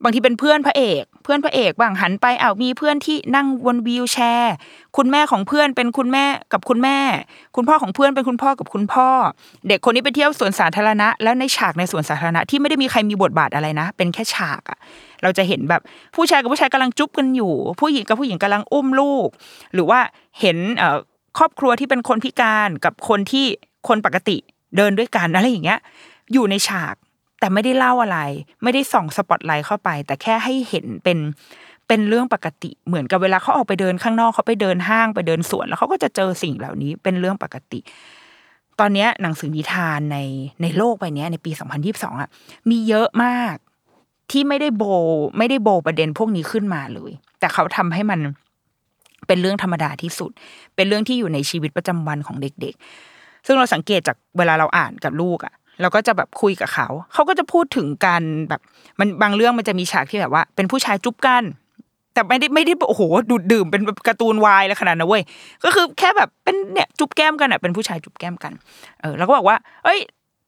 [0.03, 4.55] บางทีเป็นเพื่อนพระเอก เพื่อนพระเอกบางหันไปอ้าวมีเพื่อนที่นั่งบนวีลแชร์
[4.97, 6.99] คุณแม่ของเพื่อนเป็นคุณแม่กับคุณแม่
[7.57, 9.09] คุณพ่อของเพื่อนเป็นคุณพ่อกับคุณพ่อ
[9.69, 14.79] เด็กคนนี้ไปเที่ยวสวนสาธารณะ แล้วในฉากในสวนสาธารณะที่ไม่ได้มีใครมีบทบาทอะไรนะ เป็นแค่ฉากอะ
[15.23, 15.81] เราจะเห็นแบบ
[16.17, 19.29] ผู้ชายกับผู้ชายกำลังจุ๊บกันอยู่ ผู้หญิงกับผู้หญิงกำลังอุ้มลูก
[19.75, 20.01] หรือว่า
[20.41, 20.59] เห็น
[21.39, 23.47] ครอบครัวที่เป็นคนพิการกับคนที่
[23.89, 24.37] คนปกติ
[24.77, 25.81] เดินด้วยกันอะไรอย่างเงี้ย
[26.33, 26.95] อยู่ในฉาก
[27.41, 28.19] แต่ไม่ได้เล่าอะไร
[28.63, 31.19] ไม่ได้ส่องสปอตไลท์เข้าไป แต่แค่ให้เห็นเป็น
[31.89, 37.81] เป็นเรื่องปกติเหมือนกับเวลาเขาออกไปเดินข้างนอกเขาไปเดินห้างไปเดินสวนแล้วเขาก็จะเจอสิ่งเหล่านี้เป็นเรื่องปกติ
[38.81, 40.19] ตอนนี้หนังสือนิทานใน
[40.63, 41.51] ในโลกใบนี้ในปี
[41.87, 42.29] 2022อะ
[42.71, 43.57] มีเยอะมาก
[44.31, 44.85] ที่ไม่ได้โบ
[45.39, 48.21] ไม่ได้โบประเด็นพวกนี้ขึ้นมาเลย แต่เขาทำให้มัน
[49.27, 50.31] เป็นเรื่องธรรมดาที่สุด
[50.77, 52.75] เป็นเรื่องที่อยู่ในชีวิตประจำวันของเด็ก
[53.11, 58.61] ๆ ซึ่งเราสังเกตจากเวลาเราอ่านกับลูกอะ เราก็จะแบบคุยกับเขา เขาก็จะพูดถึงการแบบ
[58.99, 61.43] มันบางเรื่องมันจะมีฉากที่แบบว่า เป็นผู้ชายจุ๊บกัน
[62.15, 65.23] แต่ไม่ได้ไม่ได้โอ้โหดูดดื่มเป็นแบบการ์ตูนวายแล้วขนาดนั้นเว้ย
[65.65, 68.53] ก็คือแค่แบบเป็นเนี่ยจุ๊บแก้มกันอะเป็นผู้ชายจุ๊บแก้มกัน
[69.01, 69.99] เออแล้วก็บอกว่า เอ้ย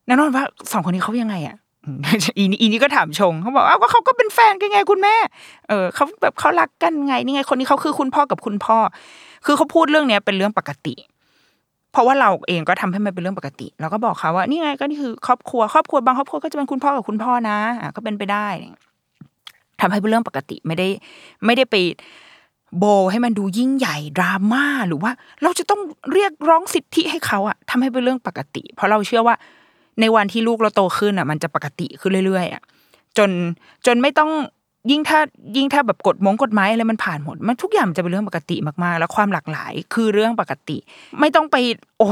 [0.07, 1.57] แน่นอนว่าสองคนนี้เขายังไงอะ
[2.39, 5.15] อีนี่อีนี่ก็ถามชงเขาบอกอ้าวก็เขาก็เป็นแฟนกันไงคุณแม่
[5.69, 8.79] เออเขาแบบเขารักกันไงนี่ไงคนนี้เขาคือคุณพ่อกับคุณพ่อ
[9.45, 10.95] คือเขาพูดเรื่องเนี้ยเป็นเรื่องปกติ
[11.99, 18.47] ราะว่าเราเองก็ทำให้มันเป็นเรื่องปกติ เราก็บอกเขาว่านี่ไงก็นี่คือครอบครัวครอบครัวบางครอบครัวก็จะเป็นคุณพ่อกับคุณพ่อนะอะก็เป็นไปได้
[19.81, 20.89] ทำให้เป็นเรื่องปกติไม่ได้
[21.45, 21.77] ไม่ได้ไป
[22.79, 25.11] โบให้มันดูยิ่งใหญ่ดราม่าหรือว่า
[25.43, 25.81] เราจะต้อง
[26.13, 29.35] เรียกร้องสิทธิให้เขาอะทำให้เป็นเรื่องปกติ เพราะเราเชื่อว่า
[30.01, 32.63] ในวันที่ลูกเราโตขึ้นอะมันจะปกติขึ้นเรื่อยๆอะ
[33.19, 33.31] จน
[33.87, 34.31] จนไม่ต้อง
[34.91, 35.21] ยิ่งถ้า
[35.57, 40.77] ยิ่งถ้าแบบกฎมงกฎหมายอะไรมันผ่านหมด มันทุกอย่างมันจะเป็นเรื่องปกติมากๆ แล้วความหลากหลายคือเรื่องปกติ
[41.21, 41.57] ไม่ต้องไป
[41.99, 42.09] โอ้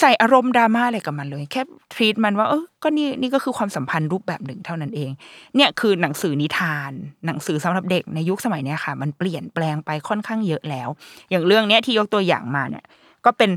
[0.00, 1.62] ใส่อารมณ์ดราม่าอะไรกับมันเลย แค่
[1.94, 5.10] ทรีตมันว่าเออก็นี่นี่ก็คือความสัมพันธ์รูปแบบหนึ่งเท่านั้นเอง
[5.56, 6.92] เนี่ยคือหนังสือนิทาน
[7.26, 10.88] หนังสือสำหรับเด็กในยุคสมัยนี้ค่ะ มันเปลี่ยนแปลงไปค่อนข้างเยอะแล้ว
[11.30, 12.84] อย่างเรื่องเนี้ยที่ยกตัวอย่างมาเนี่ย
[13.24, 13.50] ก็เป็น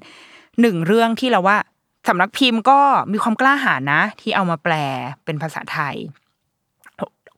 [0.61, 1.57] หนึ่งเรื่องที่เราว่า
[2.07, 2.79] สำนักพิมพ์ก็
[3.11, 4.73] มีความกล้าหาญนะ ที่เอามาแปล
[5.25, 5.95] เป็นภาษาไทย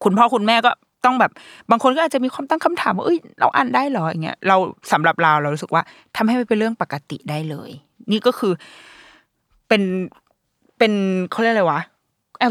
[0.03, 0.71] คุณพ่อคุณแม่ก็
[1.05, 1.31] ต้องแบบ
[1.71, 4.57] บางคนก็อาจจะมีความตั้งคำถามว่าเอ้ยเราอ่านได้เหรออย่างเงี้ยเรา
[4.91, 5.83] สำหรับเราเรารู้สึกว่า
[6.15, 7.69] ทำให้มันเป็นเรื่องปกติได้เลย
[8.11, 8.53] นี่ก็คือ
[9.67, 9.83] เป็น
[10.77, 10.93] เป็น
[11.31, 11.81] เขาเรียกอะไรวะ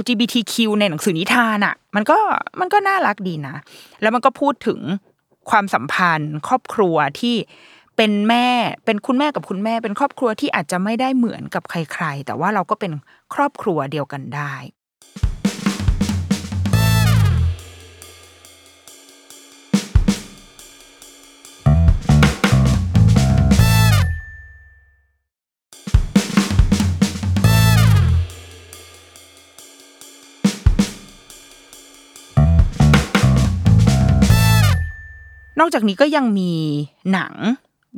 [0.01, 2.19] LGBTQ ในหนังสือนิทานอะ มันก็
[2.61, 3.55] มันก็น่ารักดีนะ
[4.03, 4.81] แล้วมันก็พูดถึง
[5.51, 7.37] ความสัมพันธ์ ครอบครัวที่
[7.97, 8.49] เป็นแม่
[8.85, 12.93] เป็นคุณแม่กับคุณแม่ เป็นครอบครัวที่อาจจะไม่ได้เหมือนกับใคร ๆ แต่ว่าเราก็เป็น
[13.35, 14.55] ครอบครัวเดียวกันได้
[35.59, 36.53] นอกจากนี้ก็ยังมี
[37.13, 37.35] หนัง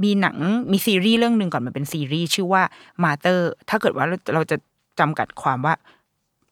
[0.03, 0.37] มีหนัง
[0.71, 2.63] มีซีรีส์เรื่องหนึ่งก่อนมันเป็นซีรีส์ชื่อว่า
[3.05, 4.57] มาเตอร์ ถ้าเกิดว่าเราเราจะ
[5.01, 5.75] จำกัดความว่า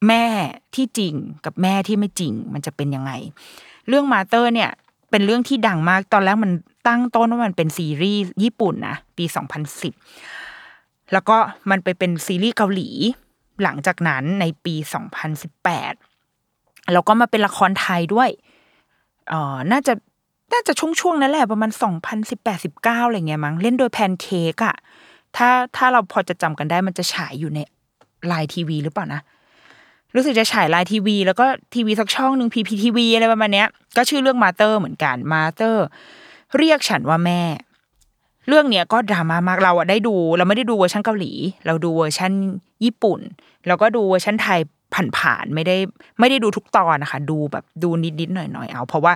[0.09, 0.27] แม่
[0.75, 1.15] ที่จริง
[1.45, 3.13] กับแม่ที่ไม่จริง มันจะเป็นยังไง
[3.89, 4.71] เรื่องมาเตอร์เนี่ย
[5.11, 6.53] เป็นเรื่องที่ดังมาก ตอนแรกมัน
[6.87, 9.93] ตั้งต้นว่ามันเป็นซีรีส์ญี่ปุ่นนะปีสองพันสิบ
[11.13, 11.37] แล้วก็
[11.71, 12.89] มันไปเป็นซีรีส์เกาหลี
[13.63, 15.93] หลังจากนั้นในปีสองพันสิบแปด
[16.93, 18.31] แล้วก็มาเป็นละครไทยด้วย
[19.29, 19.93] เอ่อน่าจะ
[20.53, 24.77] น่าจะช่วงๆนั้นแหละประมาณสองพันสิบแปดสิบเก้าอะไรเงี้ยมั้งเล่นโดยแพนเค้กอะ
[25.37, 27.59] ถ้าถ้าเราพอจะจำกันได้มันจะฉายอยู่ใน
[28.27, 29.21] LINE TV หรือเปล่านะ
[30.15, 35.85] รู้สึกจะฉาย LINE TV แล้วก็ทีวีสักช่องหนึ่ง PPTV อะไรประมาณเนี้ย ก็ชื่อเรื่อง Mother เหมือนกัน Mother
[36.59, 37.43] เรียกฉันว่าแม่
[38.49, 41.33] เรื่องเนี้ยก็ดราม่ามากเราอะได้ดูเราไม่ได้ดูเวอร์ชันเกาหลี
[41.67, 42.33] เราดูเวอร์ชัน
[42.85, 43.21] ญี่ปุ่น
[43.67, 44.61] แล้วก็ดูเวอร์ชันไทย
[45.19, 45.77] ผ่านๆไม่ได้
[46.21, 47.89] ไม่ได้ดูทุกตอนนะคะ ดูแบบดู
[48.21, 49.13] นิดๆหน่อยๆเอา เพราะว่า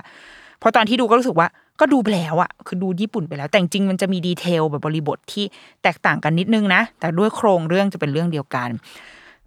[0.61, 1.47] พราะตอนที่ดูก็รู้สึกว่า
[1.79, 5.45] ก็ดูไปแล้วอะคือดูญี่ปุ่นไปแล้ว แต่จริงมันจะมีดีเทลแบบบริบทที่
[5.83, 8.69] แตกต่างกันนิดนึงนะ แต่ด้วยโครงเรื่องจะเป็นเรื่องเดียวกัน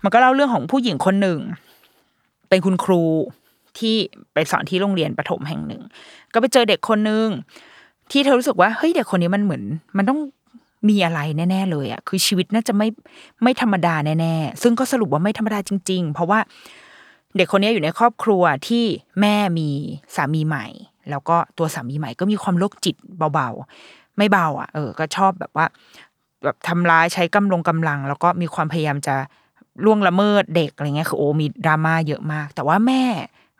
[0.02, 1.38] มันก็เล่าเรื่องของผู้หญิงคนหนึ่ง
[2.48, 3.02] เป็นคุณครู
[3.78, 3.94] ที่
[4.32, 5.82] ไปสอนที่โรงเรียนประถมแห่งหนึ่ง
[6.32, 7.28] ก็ไปเจอเด็กคนหนึ่ง
[8.10, 9.62] ที่เธอรู้สึกว่าเฮ้ยเด็กคนนี้มันเหมือน
[9.96, 10.20] มันต้อง
[10.88, 11.20] มีอะไร
[11.50, 12.88] แน่ ๆ เลยอะคือชีวิตน่าจะไม่
[13.42, 16.40] ไม่ธรรมดาแน่ๆซึ่งก็สรุปว่าไม่ธรรมดาจริง ๆ เพราะว่า
[17.36, 18.84] เด็กคนนี้อยู่ในครอบครัวที่
[19.20, 19.68] แม่มี
[20.14, 20.66] สามีใหม่
[21.10, 22.96] แล้วก็ตัวสามีใหม่ก็มีความโรคจิต
[23.34, 25.66] เบาๆ ไม่เบาอะเออ ก็ชอบแบบว่า
[26.44, 29.16] แบบทำร้ายใช้กำลงกำลัง แล้วก็มีความพยายามจะ
[29.84, 33.04] ล่วงละเมิดเด็กอะไรเงี้ยคือโอ้มีดราม่าเยอะมาก แต่ว่าแม่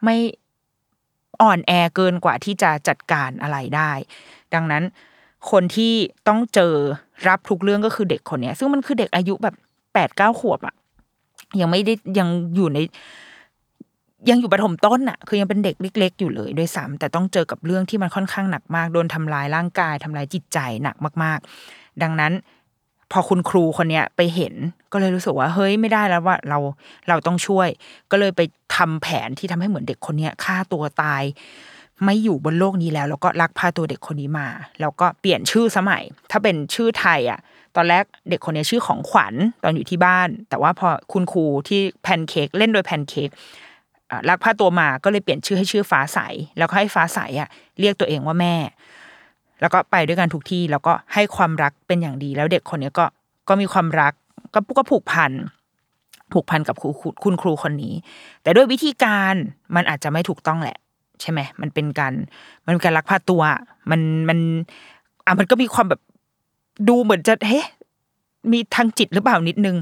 [0.05, 0.17] ไม่
[1.43, 3.91] อ่อนแอเกินกว่าที่จะจัดการอะไรได้
[4.55, 4.83] ดังนั้น
[5.51, 5.95] คนที่
[6.29, 6.75] ต้องเจอ
[7.29, 9.55] รับทุกเรื่องก็คือเด็กคนเนี้ย ซึ่งมันคือเด็กอายุแบบ
[9.95, 10.75] แปดเก้าขวบอะ
[11.61, 12.79] ยังไม่ได้ยังอยู่ใน
[14.31, 21.39] ยังอยู่ประถมต้นอะคือยังเป็นเด็กเล็ก ๆ อยู่เลยด้วยซ้ำแต่ต้องเจอกับเรื่องที่มันค่อนข้างหนักมากโดนทำลายร่างกายทำลายจิตใจหนักมาก
[21.71, 22.33] ๆ ดังนั้น
[23.13, 24.55] พอคุณครูคนเนี้ยไปเห็น
[24.93, 26.59] ก็เลยรู้สึกว่าเฮ้ยไม่ได้แล้วว่าเรา
[27.09, 27.69] เราต้องช่วย
[28.11, 28.41] ก็เลยไป
[28.77, 31.23] ทำแผนที่ทำให้เหมือนเด็กคนเนี้ยฆ่าตัวตาย
[32.05, 34.49] ไม่อยู่บนโลกนี้แล้ว แล้วก็ลักพาตัวเด็กคนนี้มา
[34.81, 37.41] แล้วก็เปลี่ยนชื่อสมัย ถ้าเป็นชื่อไทยอะ
[37.77, 43.31] ตอนแรกเด็กคนนี้ชื่อของขวัญตอนอยู่ที่บ้าน แต่ว่าพอคุณครูที่แพนเค้กเล่นโดยแพนเค้ก
[44.29, 46.19] ลักพาตัวมาก็เลยเปลี่ยนชื่อให้ชื่อฟ้าใส
[46.59, 47.49] แล้วก็ให้ฟ้าใสอะ
[47.81, 48.55] เรียกตัวเองว่าแม่
[49.61, 53.05] แล้วก็ไปด้วยกันทุกที่แล้วก็ให้ความรักเป็นอย่างดี แล้วเด็กคนนี้ก็
[53.49, 54.13] ก็มีความรัก
[54.55, 55.33] ก็ก็ผูกพัน
[56.33, 57.95] ผูกพันกับครูครูคุณครูคนนี้
[58.43, 59.35] แต่ด้วยวิธีการ
[59.75, 60.77] มันอาจจะไม่ถูกต้องแหละ
[61.21, 62.13] ใช่ไหมมันเป็นการ
[62.67, 63.43] มันเป็นการลักพาตัว
[63.91, 64.39] มันมัน
[65.27, 66.01] อะมันก็มีความแบบ
[66.89, 67.61] ดูเหมือนจะเฮ้
[68.53, 69.77] มีทางจิตหรือเปล่านิดนึง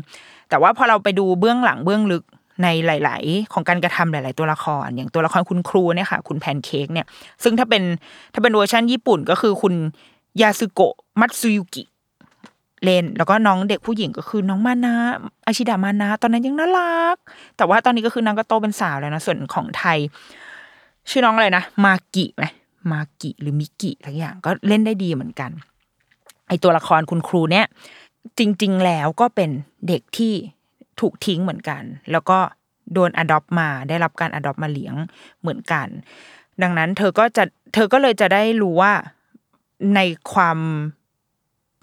[0.49, 2.25] แต่ว่าพอเราไปดูเบื้องหลังเบื้องลึก
[2.63, 7.07] ในหลาย ๆ ของการกระทำหลาย ๆ ตัวละคร อย่างตัวละครคุณครูเนี่ยค่ะ คุณแพนเค้กเนี่ย
[7.43, 7.83] ซึ่งถ้าเป็น
[8.35, 9.75] ถ้าเป็นเวอร์ชันญี่ปุ่นก็คือคุณ
[10.43, 11.83] ยาสึโกะมัตสึยุกิ
[12.83, 14.95] เลนแล้วก็น้องเด็กผู้หญิงก็คือน้องมานะ
[15.47, 17.17] อาชิดามานะ ตอนนั้นยังน่ารัก
[17.57, 19.99] แต่ว่าตอนนี้ก็คือนางก็โตเป็นสาวแล้วนะ ส่วนของไทย
[21.11, 22.45] ชื่อน้องอะไรนะมากิไหม
[22.93, 25.51] มากิหรือมิกิทักอย่างก็เล่นได้ดีเหมือนกัน
[26.49, 27.67] ไอตัวละครคุณครูเนี่ย
[28.39, 29.51] จริง ๆ แล้วก็เป็น
[29.89, 30.35] เด็กที่
[31.01, 31.83] ถูกทิ้งเหมือนกัน
[32.13, 32.39] แล้วก็
[32.93, 34.95] โดนอดอปมาได้รับการอดอปมาเลี้ยง
[35.41, 35.87] เหมือนกัน
[36.63, 38.93] ดังนั้นเธอก็จะเธอก็เลยจะได้รู้ว่า
[39.95, 40.01] ใน
[40.33, 40.59] ความ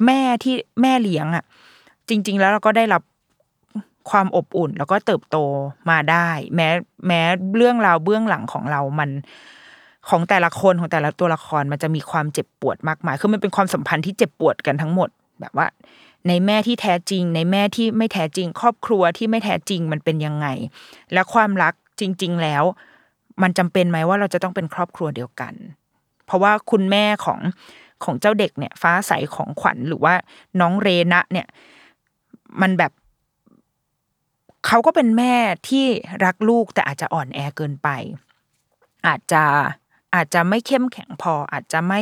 [0.06, 1.44] แม่ที่แม่เลี้ยงอะ
[2.10, 3.04] จริง ๆ แล้วเราก็ได้รับ
[4.10, 5.38] ความอบอุ่น แล้วก็เติบโต
[5.90, 6.70] มาได้ แม้
[7.08, 7.22] แม้
[7.58, 9.10] เรื่องราวเบื้องหลังของเรามัน
[10.10, 15.10] ของแต่ละคนของแต่ละตัวละครมันจะมีความเจ็บปวดมากมาย คือมันเป็นความสัมพันธ์ที่เจ็บปวดกันทั้งหมด
[15.42, 15.68] แบบว่า
[16.28, 20.48] ในแม่ที่แท้จริง ในแม่ที่ไม่แท้จริง ครอบครัวที่ไม่แท้จริงมันเป็นยังไง
[21.14, 22.64] และความรักจริง ๆ แล้ว
[23.42, 25.54] มันจำเป็นไหมว่าเราจะต้องเป็นครอบครัวเดียวกัน
[26.26, 27.40] เพราะว่าคุณแม่ของ
[28.04, 30.14] ของเจ้าเด็กเนี่ย ฟ้าใสของขวัญหรือว่า
[30.60, 31.48] น้องเรนะเนี่ย
[32.62, 32.92] มันแบบ
[34.66, 35.36] เขาก็เป็นแม่
[35.70, 35.86] ที่
[36.26, 37.90] รักลูกแต่อาจจะอ่อนแอเกินไป
[39.08, 39.44] อาจจะ
[40.16, 42.02] อาจจะไม่เข้มแข็งพอ อาจจะไม่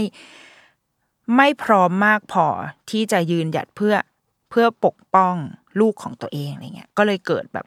[1.35, 2.45] ไม่พร้อมมากพอ
[2.89, 5.35] ที่จะยืนหยัดเพื่อเพื่อปกป้อง
[5.79, 7.65] ลูกของตัวเองอะไรเงี้ยก็เลยเกิดแบบ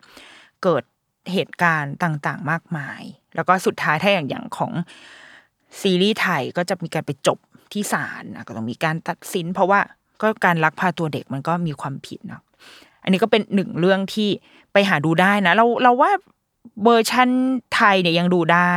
[0.62, 0.82] เกิด
[1.32, 3.02] เหตุการณ์ต่างๆ มากมาย
[3.34, 4.72] แล้วก็สุดท้ายถ้าอย่างอย่างของ
[5.80, 7.38] ซีรีส์ไทยก็จะมีการไปจบ
[7.72, 9.80] ที่ศาลนะก็ต้องมีการตัดสิน เพราะว่า
[10.22, 12.42] ก็การลักพาตัวเด็กมันก็มีความผิดเนาะ
[13.02, 14.28] อันนี้ก็เป็นหนึ่งเรื่องที่
[14.72, 16.10] ไปหาดูได้นะ เราเราว่า
[16.84, 17.28] เวอร์ชั่น
[17.74, 18.74] ไทยเนี่ยยังดูได้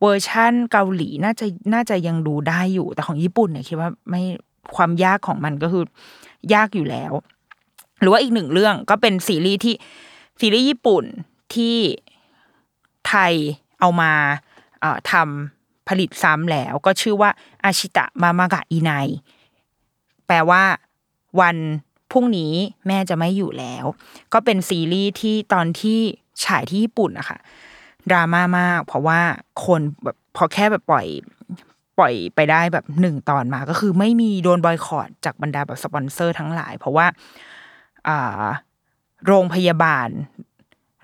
[0.00, 4.22] เวอร์ชั่นเกาหลีน่าจะน่าจะยังดูได้อยู่ แต่ของญี่ปุ่นเนี่ยคิดว่าไม่
[4.76, 5.84] ความยากของมันก็คือ
[6.54, 7.12] ยากอยู่แล้ว
[8.00, 9.74] หรือว่าอีกหนึ่งเรื่องก็เป็นซีรีส์ที่
[10.40, 11.04] ซีรีส์ญี่ปุ่น
[11.54, 11.76] ที่
[13.08, 13.32] ไทย
[13.80, 14.12] เอามา
[15.12, 17.30] ทำผลิตซ้ำแล้ว ก็ชื่อว่า
[17.64, 18.90] อาชิตะมามากะอิไน
[20.26, 20.62] แปลว่า
[21.40, 21.56] วัน
[22.10, 22.52] พรุ่งนี้
[22.86, 23.84] แม่จะไม่อยู่แล้ว
[24.32, 25.98] ก็เป็นซีรีส์ที่ตอนที่
[26.44, 27.38] ฉายที่ญี่ปุ่นอะค่ะ
[28.10, 29.20] ดราม่ามาก เพราะว่า
[29.66, 31.06] คนแบบพอแค่แบบปล่อย
[31.98, 37.06] ปล่อยไปได้แบบหนึ่งตอนมาก็คือไม่มีโดนบอยคอรดจากบรรดาแบบสปอนเซอร์ทั้งหลาย เพราะว่า
[39.26, 40.08] โรงพยาบาล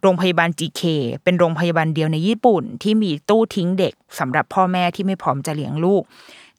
[0.03, 0.83] โรงพยาบาล GK
[1.25, 6.03] เป็นโรงพยาบาลเดียวในญี่ปุ่น ที่มีตู้ทิ้งเด็กสำหรับพ่อแม่ที่ไม่พร้อมจะเลี้ยงลูก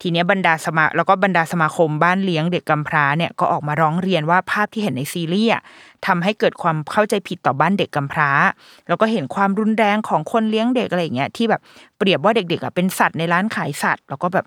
[0.02, 5.52] ทีเนี้ยบรรดาสมาแล้วก็บรรดาสมาคมบ้านเลี้ยงเด็กกำพร้าเนี่ยก็ออกมาร้องเรียนว่าภาพที่เห็นในซีรีส์
[6.06, 8.32] ทำให้เกิดความเข้าใจผิดต่อบ้านเด็กกำพร้า
[8.88, 11.62] แล้วก็เห็นความรุนแรงของคนเลี้ยงเด็กอะไรอย่างเงี้ยที่แบบ
[11.98, 14.46] เปรียบว่าเด็กๆอะเป็นสัตว์ในร้านขายสัตว์ แล้วก็แบบ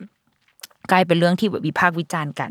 [0.91, 2.51] กลายเป็นเรื่องที่แบบวิพากษ์วิจารณ์กัน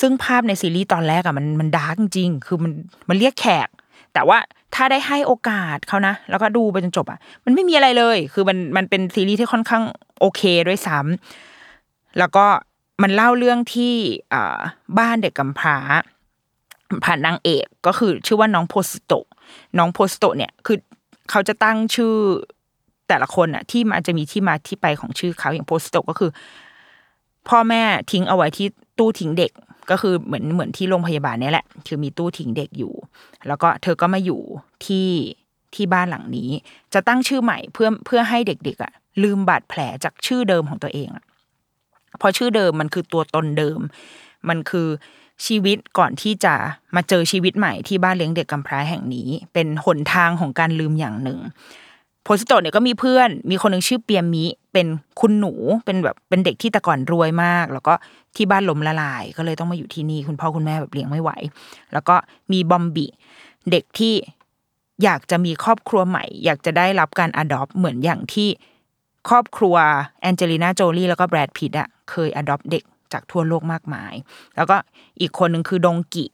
[0.00, 2.72] ซึ่งภาพในซีรีส์ตอนแรกอะมันมันดาร์กจริงๆคือมัน
[3.08, 3.68] มันเรียกแขก
[4.14, 4.38] แต่ว่า
[4.74, 9.82] ถ้าได้ให้โอกาสเขานะ แล้วก็ดูไปจนจบอะมันไม่มีอะไรเลย คือมันมันเป็นซีรีส์ที่ค่อนข้าง
[10.20, 11.08] โอเคด้วยซ้ำ
[12.18, 12.46] แล้วก็
[13.02, 13.94] มันเล่าเรื่องที่
[14.98, 15.76] บ้านเด็กกำพร้า
[17.04, 19.12] ผ่านนางเอกก็คือชื่อว่าน้องโพสโต
[19.78, 20.78] น้องโพสโตเนี่ยคือ
[21.30, 22.14] เขาจะตั้งชื่อ
[23.08, 26.30] แต่ละคนอะที่มันจะมีที่มาที่ไปของชื่อเขาอย่างโพสโตก็คือ
[27.48, 28.66] พ่อแม่ทิ้งเอาไว้ที่
[28.98, 29.52] ตู้ทิ้งเด็ก
[29.90, 32.94] ก็คือเหมือนเหมือนที่โรงพยาบาลเนี่ยแหละ คือมีตู้ทิ้งเด็กอยู่
[33.46, 34.40] แล้วก็เธอก็มาอยู่
[34.86, 35.08] ที่
[35.74, 36.50] ที่บ้านหลังนี้
[36.94, 41.24] จะตั้งชื่อใหม่เพื่อเพื่อให้เด็กๆอะลืมบาดแผลจากชื่อเดิมของตัวเองอะ
[42.18, 43.80] เพราะชื่อเดิมมันคือตัวตนเดิม
[44.48, 44.88] มันคือ
[45.46, 46.54] ชีวิตก่อนที่จะ
[46.96, 51.38] มาเจอชีวิตใหม่ที่บ้านเลี้ยงเด็กกำพร้าแห่งนี้ เป็นหนทางของการลืมอย่างหนึ่ง
[52.24, 54.86] โพสิโตเนี่ยก็มีเพื่อน มีคนหนึ่งชื่อเปียมิ เป็น
[55.20, 55.52] คุณหนู
[55.84, 57.94] เป็นแบบ เป็นเด็กที่แต่ก่อนรวยมาก แล้วก็
[58.36, 61.30] ที่บ้านล้มละลาย ก็เลยต้องมาอยู่ที่นี่ คุณพ่อคุณแม่แบบเลี้ยงไม่ไหว
[61.92, 62.14] แล้วก็
[62.52, 63.06] มีบอมบิ
[63.70, 64.14] เด็กที่
[65.02, 68.48] อยากจะมีครอบครัวใหม่ อยากจะได้รับการ adopt เหมือนอย่างที่
[69.28, 69.76] ครอบครัว
[70.22, 74.14] Angelina Jolie แล้วก็ Brad Pitt อะ เคย adopt เด็กจากทั่วโลกมากมาย
[74.56, 74.76] แล้วก็
[75.20, 76.26] อีกคนหนึ่งคือดงกิ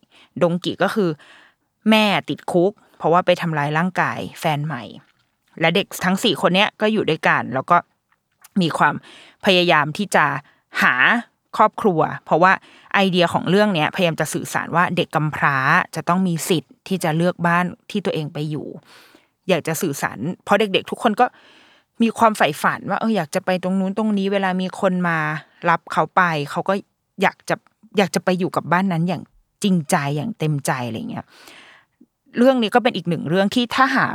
[0.42, 1.10] ดงกิก็คือ
[1.90, 4.82] แม่ติดคุก เพราะว่าไปทำลายร่างกายแฟนใหม่
[5.60, 7.76] และเด็กทั้งสี่คนเนี้ยก็อยู่ด้วยกัน แล้วก็
[8.60, 8.94] มีความ
[9.44, 10.24] พยายามที่จะ
[10.82, 10.94] หา
[11.56, 12.52] ครอบครัว เพราะว่า
[12.94, 15.56] ไอเดียของเรื่องเนี้ยพยายามจะสื่อสารว่าเด็กกำพร้า
[15.94, 18.66] จะต้องมีสิทธิ์ที่จะเลือกบ้านที่ตัวเองไปอยู่
[19.48, 21.26] อยากจะสื่อสาร เพราะเด็กๆ ทุกคนก็
[22.02, 25.18] มีความใฝ่ฝันว่าเอออยากจะไปตรงนู้นตรงนี้ เวลามีคนมา
[25.68, 26.74] รับเขาไป เขาก็
[27.22, 27.56] อยากจะ
[27.98, 29.22] อยากจะไปอยู่กับบ้านนั้นอย่าง
[29.62, 31.24] จริงใจอย่างเต็มใจอะไรเงี้ย
[32.38, 34.06] เรื่องนี้ก็เป็นอีกหนึ่งเรื่องที่ถ้าหา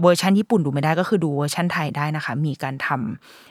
[0.00, 2.88] เวอร์ชันญี่ปุ่นดูไม่ได้ก็คือดูเวอร์ชันไทยได้นะคะ มีการท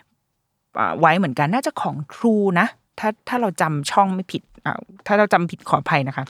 [0.08, 2.68] ำอ่าไว้เหมือนกันน่าจะของทรูนะ
[3.00, 4.44] ถ้าถ้าเราจำช่องไม่ผิด
[5.08, 6.26] ถ้าเราจำผิดขออภัยนะคะ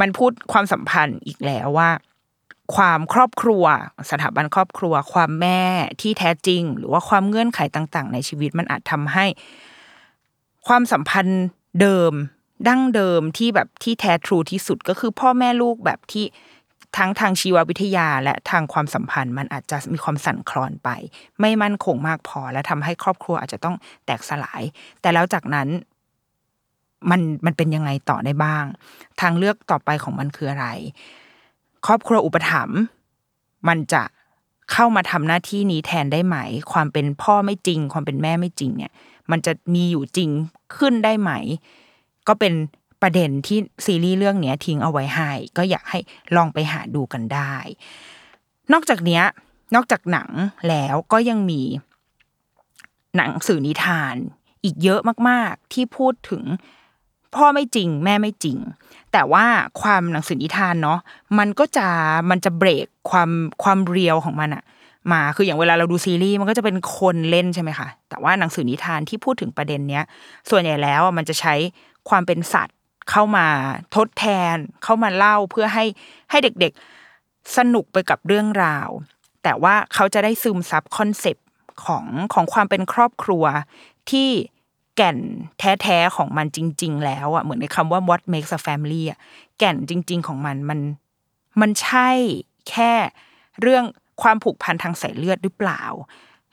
[0.00, 1.88] มันพูดความสัมพันธ์อีกแล้วว่า
[2.74, 3.64] ความครอบครัว
[4.10, 5.62] สถาบันครอบครัว ความแม่
[6.00, 9.26] ที่แท้จริง หรือว่าความเงื่อนไขต่าง ๆ ในชีวิตมันอาจทำให้
[10.66, 11.42] ความสัมพันธ์
[11.80, 12.12] เดิม
[12.68, 16.24] ดั้งเดิมที่แบบที่แท้ทรูที่สุดก็คือพ่อแม่ลูกแบบที่
[16.96, 20.88] ทั้งทางชีววิทยาและทางความสัมพันธ์ มันอาจจะมีความสั่นคลอนไป
[21.40, 24.62] ไม่มั่นคงมากพอและทำให้ครอบครัวอาจจะต้องแตกสลาย
[25.00, 25.68] แต่แล้วจากนั้น
[27.10, 28.64] มันมันเป็นยังไงต่อได้บ้าง
[29.20, 30.66] ทางเลือกต่อไปของมันคืออะไร
[31.86, 32.78] ครอบครัวอุปถัมภ์
[33.68, 34.02] มันจะ
[34.72, 36.36] เข้ามาทำหน้าที่นี้แทนได้ไหม
[36.72, 38.92] ความเป็นพ่อไม่จริง ความเป็นแม่ไม่จริงเนี่ย
[39.30, 40.30] มันจะมีอยู่จริง
[40.76, 41.30] ขึ้นได้ไหม
[42.28, 42.52] ก็เป็น
[43.02, 45.98] ประเด็นที่ซีรีส์เรื่องเนี้ยทิ้งเอาไว้ให้ ก็อยากให้
[46.36, 47.54] ลองไปหาดูกันได้
[48.72, 49.22] นอกจากเนี้ย
[49.74, 50.30] นอกจากหนัง
[50.68, 51.62] แล้วก็ยังมี
[53.16, 54.14] หนังสื่อนิทาน
[54.64, 56.42] อีกเยอะมาก ๆ ที่พูดถึง
[57.34, 58.58] พ่อไม่จริง แม่ไม่จริง
[59.12, 59.44] แต่ว่า
[59.82, 60.98] ความหนังสือนิทานเนาะ
[61.38, 61.88] มันก็จะ
[62.30, 63.30] มันจะเบรกความ
[63.62, 64.64] ความเรียวของมันอะ
[65.12, 70.04] มาคืออย่างเวลาเราดูซีรีส์มันก็จะเป็นคนเล่นใช่ไหมคะแต่ว่าหนังสือนิทานที่พูดถึงประเด็นเนี้ย
[70.50, 71.54] ส่วนใหญ่แล้วมันจะใช้
[72.08, 72.76] ความเป็นสัตว์
[73.10, 73.46] เข้ามา
[73.96, 75.84] ทดแทน เข้ามาเล่าเพื่อให้
[76.30, 78.88] ให้เด็กๆสนุกไปกับเรื่องราว
[79.42, 81.46] แต่ว่าเขาจะได้ซึมซับคอนเซปต์
[81.84, 83.44] ของของความเป็นครอบครัว
[84.10, 84.30] ที่
[84.96, 85.18] แก่น
[85.58, 89.18] แท้ๆของมันจริง ๆ แล้วอะเหมือนในคำว่า what makes a family อะ
[89.58, 90.80] แก่นจริง ๆ ของมันมัน
[91.60, 92.10] มันใช่
[92.70, 92.92] แค่
[93.60, 93.84] เรื่อง
[94.22, 95.82] ความผูกพันทางสายเลือดหรือเปล่า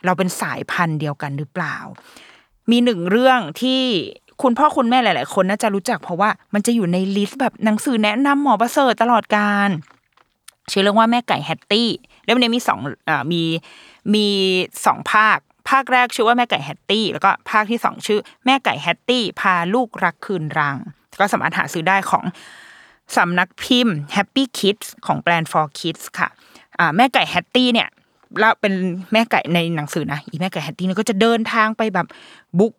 [0.06, 1.76] เราเป็นสายพันธุ์เดียวกันหรือเปล่า
[2.72, 3.82] มีหนึ่งเรื่องที่
[4.42, 9.70] คุณพ่อคุณแม่หลาย ๆ คนน่าจะรู้จักเพราะว่ามันจะอยู่ในลิสต์แบบหนังสือแนะนำหมอประเสริฐตลอดการ
[10.72, 11.90] ชื่อเรื่องว่าแม่ไก่แฮตตี้
[12.26, 13.42] เล่มนี้มีสองอมี
[14.14, 14.26] มี
[14.86, 20.78] สองภาค ภาคแรกชื่อว่าแม่ไก่แฮตตี้แล้วก็ภาคที่สองชื่อ แม่ไก่แฮตตี้พาลูกรักคืนรัง
[21.20, 22.24] ก็สามารถหาซื้อได้ของ
[23.18, 26.30] สำนักพิมพ์ Happy Kids ของแบรนด์ for Kids ค่ะ
[26.96, 27.90] แม่ไก่แฮตตี้เนี่ย
[28.40, 28.74] แล้วเป็น
[29.14, 32.08] แม่ไก่ในหนังสือนะอีแม่ไก่แฮตตี้เนี่ยก็จะเดินทางไปแบบ
[32.60, 32.74] บุก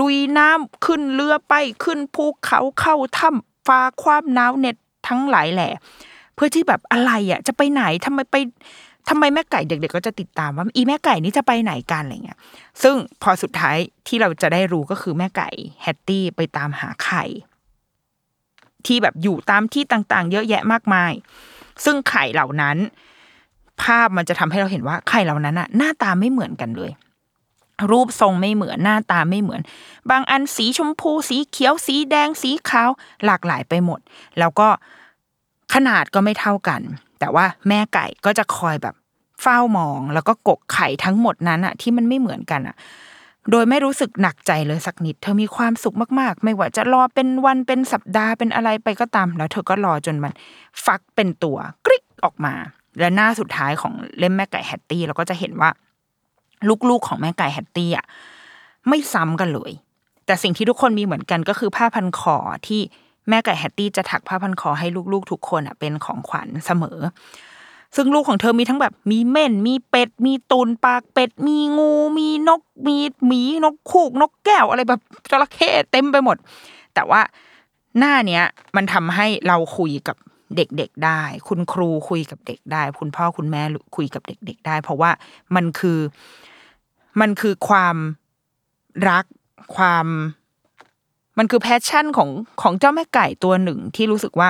[0.00, 1.54] ลุยน้ำขึ้นเรือไป
[1.84, 4.76] ขึ้นภูเขาเข้าถ้ำฝ่าความหนาวเหน็บ
[5.08, 5.68] ทั้งหลายแหล่
[6.34, 8.36] เพื่อที่แบบอะไรอะจะไปไหนทำไมไป
[9.08, 12.38] ทำไมแม่ไก่เด็กๆ ก็จะติดตามว่าอีแม่ไก่นี่จะไปไหนกันอะไรเงี้ย
[12.82, 15.48] ซึ่งพอสุดท้ายที่เราจะได้รู้ก็คือแม่ไก่
[15.82, 17.24] แฮตตี้ไปตามหาไข่
[18.86, 21.12] ที่แบบอยู่ตามที่ต่างๆ เยอะแยะมากมาย
[21.84, 22.76] ซึ่งไข่เหล่านั้น
[23.82, 26.90] ภาพมันจะทำให้เราเห็นว่าไข่เหล่านั้นอะหน้าตาไม่เหมือนกันเลย
[27.90, 29.60] รูปทรงไม่เหมือนหน้าตาไม่เหมือน
[30.10, 32.90] บางอันสีชมพู สีเขียวสีแดงสีขาว
[33.24, 34.00] หลากหลายไปหมด
[34.38, 34.68] แล้วก็
[35.74, 36.80] ขนาดก็ไม่เท่ากัน
[37.24, 38.94] แต่ว่าแม่ไก่ก็จะคอยแบบ
[39.42, 42.76] เฝ้ามอง แล้วก็กกไข่ทั้งหมดนั้นอะที่มันไม่เหมือนกันอะ
[43.50, 50.32] โดยไม่รู้สึกหนักใจเลยสักนิด เธอมีความสุขมาก ๆ ไม่ว่าจะรอเป็นวันเป็นสัปดาห์เป็นอะไรไปก็ตาม แล้วเธอก็รอจนมัน
[50.84, 51.56] ฟักเป็นตัว
[51.86, 52.54] กริ๊กออกมา
[52.98, 55.70] และหน้าสุดท้ายของเล่มแม่ไก่แฮตตี้เราก็จะเห็นว่า
[56.88, 58.06] ลูกๆของแม่ไก่แฮตตี้อะ
[58.88, 59.72] ไม่ซ้ำกันเลย
[60.26, 62.80] แต่สิ่งที่ทุกคนมีเหมือนกันก็คือผ้าพันคอที่
[63.28, 66.98] แม่ไก่แฮตตี้จะถักผ้าพันคอให้ลูกๆ ทุกคนอะเป็นของขวัญเสมอ
[67.96, 76.36] ซึ่งลูกของเธอมีทั้งแบบมีเม่น มีเป็ด มีตูนปากเป็ด มีงู มีนก มีหมีนกคูก นกแก้วอะไรแบบจระเข้เต็มไปหมด
[76.94, 77.20] แต่ว่า
[77.98, 78.44] หน้าเนี้ย
[78.76, 80.16] มันทำให้เราคุยกับ
[80.56, 83.62] เด็กๆได้ คุณครูคุยกับเด็กได้ คุณพ่อคุณแม่
[83.96, 85.10] คุยกับเด็ก ๆ ได้ เพราะว่า
[85.54, 85.98] มันคือ
[87.20, 87.96] มันคือความ
[89.10, 89.24] รัก
[89.76, 90.06] ความ
[91.38, 92.30] มันคือแพชชั่นของ
[92.62, 94.48] ของเจ้าแม่ไก่ตัวหนึ่งที่รู้สึกว่า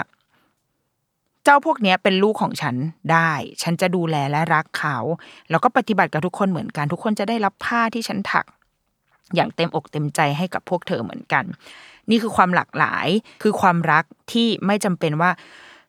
[1.44, 2.75] เจ้าพวกเนี้ยเป็นลูกของฉัน
[3.12, 4.97] ได้ ฉันจะดูแลและรักเขา
[5.51, 8.44] แล้วก็ปฏิบัติกับทุกคนเหมือนกัน ทุกคนจะได้รับผ้าที่ฉันถัก
[9.35, 11.44] อย่างเต็มอกเต็มใจให้กับพวกเธอเหมือนกัน
[12.11, 13.09] นี่คือความหลากหลาย
[13.42, 15.31] คือความรักที่ไม่จำเป็นว่า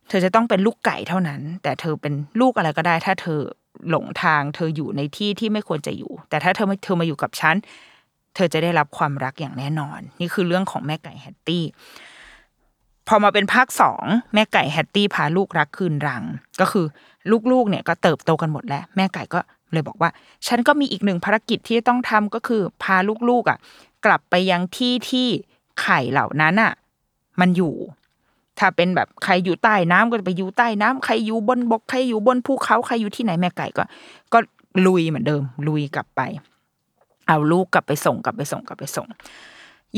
[0.10, 3.40] เธอจะต้องเป็นลูกไก่เท่านั้น แต่เธอเป็นลูกอะไรก็ได้ ถ้าเธอ
[3.90, 7.56] หลงทาง เธออยู่ในที่ที่ไม่ควรจะอยู่ แต่ถ้าเธอเธอมาอยู่กับฉัน
[8.36, 11.64] เธอจะได้รับความรักอย่างแน่นอน นี่คือเรื่องของแม่ไก่แฮตตี้
[13.08, 16.24] พอมาเป็นภาคสองแม่ไก่แฮตตี้พาลูกรักคืนรัง
[16.60, 16.86] ก็คือ
[17.52, 19.40] ลูกๆเนี่ยก็เติบโตกันหมดแล้ว แม่ไก่ก็
[19.74, 20.10] เลยบอกว่า
[20.48, 22.96] ฉันก็มีอีกหนึ่งภารกิจที่ต้องทำก็คือ พา
[23.30, 23.58] ลูกๆอะ
[24.06, 25.28] กลับไปยังที่ที่
[25.82, 26.74] ไข่เหล่านั้นอะ
[27.40, 27.76] มันอยู่
[28.60, 33.84] ถ้าเป็นแบบใครอยู่ใต้น้ำก็จะไปอยู่ใต้น้ำใครอยู่บนบกใครอยู่บนภูเขาใครอยู่ที่ไหนแม่ไก่ก็
[34.34, 34.40] ก็
[34.86, 36.22] ลุยเหมือนเดิม ลุยกลับไป
[37.28, 39.08] เอาลูกกลับไปส่งกลับไปส่งกลับไปส่ง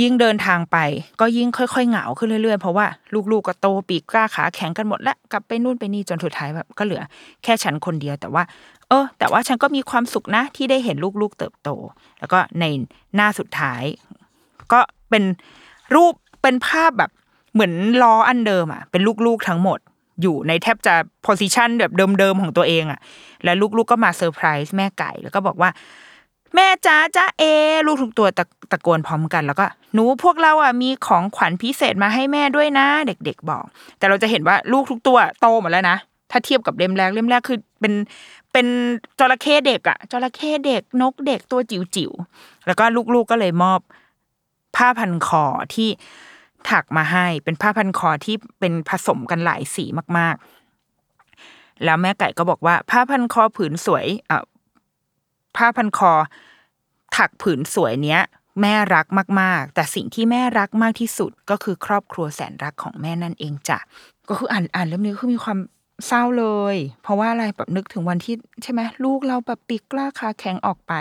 [0.01, 0.77] ยิ่งเดินทางไป
[1.19, 2.85] ก็ยิ่งค่อยๆเหงาขึ้นเรื่อยๆ เพราะว่า
[3.31, 7.01] ลูกๆก็โตปีกกล้าขาแข็งกันหมดแล้วกลับไปนู่นไปนี่จนสุดท้ายแบบก็เหลือ
[7.43, 8.43] แค่ฉันคนเดียวแต่ว่า
[8.89, 11.69] เออ แต่ว่าฉันก็มีความสุขนะที่ได้เห็นลูกๆเติบโต
[12.19, 12.65] แล้วก็ใน
[13.15, 13.83] หน้าสุดท้าย
[14.71, 15.23] ก็เป็น
[15.95, 17.11] รูปเป็นภาพแบบ
[17.53, 19.79] เหมือนล้ออันเดิมอะเป็นลูกๆทั้งหมด
[20.21, 22.99] อยู่ในแทบจะ position แบบเดิมๆของตัวเองอะ
[23.43, 25.69] แล้วลูกๆก็มาเซอร์ไพรส์แม่ไก่ แล้วก็บอกว่า
[26.55, 27.43] แม่จ๋าจ๊ะเอ๋
[27.87, 33.63] ลูกทุกตัวตะตะโกนพร้อมกัน แล้วก็หนูพวกเราอะมีของขวัญพิเศษมาให้แม่ด้วยนะ เด็ก ๆ บอก
[33.97, 35.97] แต่เราจะเห็นว่าลูกทุกตัวโตหมดแล้วนะ
[36.31, 37.93] ถ้าเทียบกับเล่มแรกเล่มแรกคือเป็น
[38.53, 38.67] เป็น
[39.19, 42.83] จระเข้เด็กอะจระเข้เด็กนกเด็กตัวจิ๋วจิ๋วๆแล้วก็
[43.13, 43.79] ลูกๆก็เลยมอบ
[44.75, 45.89] ผ้าพันคอที่
[46.69, 49.85] ถักมาให้เป็นผ้าพันคอที่เป็นผสมกันหลายสี
[50.17, 54.43] มากๆ แล้วแม่ไก่ก็บอกว่า ผ้าพันคอผืนสวยอะ
[55.57, 56.13] ผ้าพันคอ
[57.15, 58.21] ถักผืนสวยเนี้ย
[58.61, 59.05] แม่รัก
[59.41, 63.79] มากๆ แต่สิ่งที่แม่รักมากที่สุดก็คือครอบครัวแสนรักของแม่นั่นเองจ้ะ
[64.29, 65.59] ก็คืออ่านอ่านเล่มนี้คือมีความ
[66.07, 70.93] เศร้าเลย เพราะว่าอะไรแบบนึกถึงวันที่ใช่ไหมลูกเราแบบปีกกล้าขาแข็งออกไป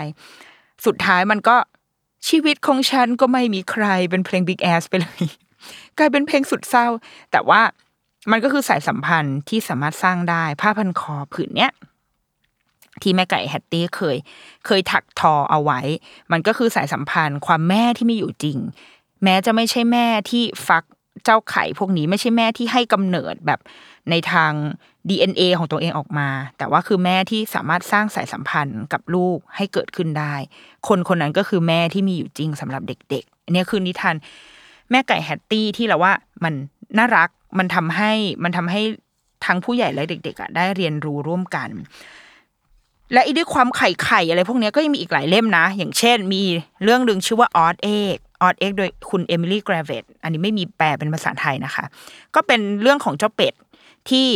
[0.85, 1.55] สุดท้ายมันก็
[2.27, 5.23] ชีวิตของฉันก็ไม่มีใครเป็นเพลง Big Ass ไปเลย
[5.97, 6.87] กลายเป็นเพลงสุดเศร้า
[7.31, 7.61] แต่ว่า
[8.31, 11.71] มันก็คือสายสัมพันธ์ที่สามารถสร้างได้ ผ้าพันคอผืนเนี้ย
[13.03, 14.17] ที่แม่ไก่แฮตตี้เคย
[14.65, 15.79] เคยถักทอเอาไว้
[16.31, 18.57] มันก็คือสายสัมพันธ์ความแม่ที่มีอยู่จริง
[19.23, 20.83] แม้จะไม่ใช่แม่ที่ฟัก
[21.23, 23.59] เจ้าไข่พวกนี้ไม่ใช่แม่ที่ให้กำเนิดแบบ
[24.09, 24.51] ในทาง
[25.07, 30.35] DNA ของตัวเองออกมา แต่ว่าคือแม่ที่สามารถสร้างสายสัมพันธ์กับลูกให้เกิดขึ้นได้
[30.87, 34.15] คนคนนั้นก็คือแม่ที่มีอยู่จริงสำหรับเด็กๆอันนี้คือนิทาน
[34.91, 36.53] แม่ไก่แฮตตี้ที่เราว่ามัน
[36.97, 37.29] น่ารัก
[37.59, 38.11] มันทำให้
[38.43, 38.81] มันทำให้
[39.45, 41.69] ทั้งผู้ใหญ่และเด็กๆได้เรียนรู้ร่วมกัน
[43.13, 46.41] และอีด้วยความไข่ไข่อะไรพวกนี้ก็ยังมีอีกหลายเล่มนะ อย่างเช่น มี
[46.83, 51.85] เรื่องหนึ่งชื่อว่าออ d เอกออ d เอกโดยคุณเอมิลี่กราเวตอันนี้ไม่มีแปลเป็นภาษาไทยนะคะ
[52.35, 53.53] ก็เป็นเรื่องของเจ้าเป็ด
[54.09, 54.27] ที่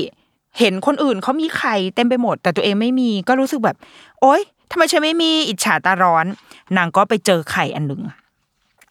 [0.60, 3.78] เห็นคนอื่นเขามีไข่เต็มไปหมด แต่ตัวเองไม่มีก็รู้สึกแบบ
[4.22, 4.42] โอ๊ย
[4.72, 6.26] ทำไมฉันไม่มีอิจฉาตาร้อน
[6.78, 8.02] นางก็ไปเจอไข่อันหนึ่ง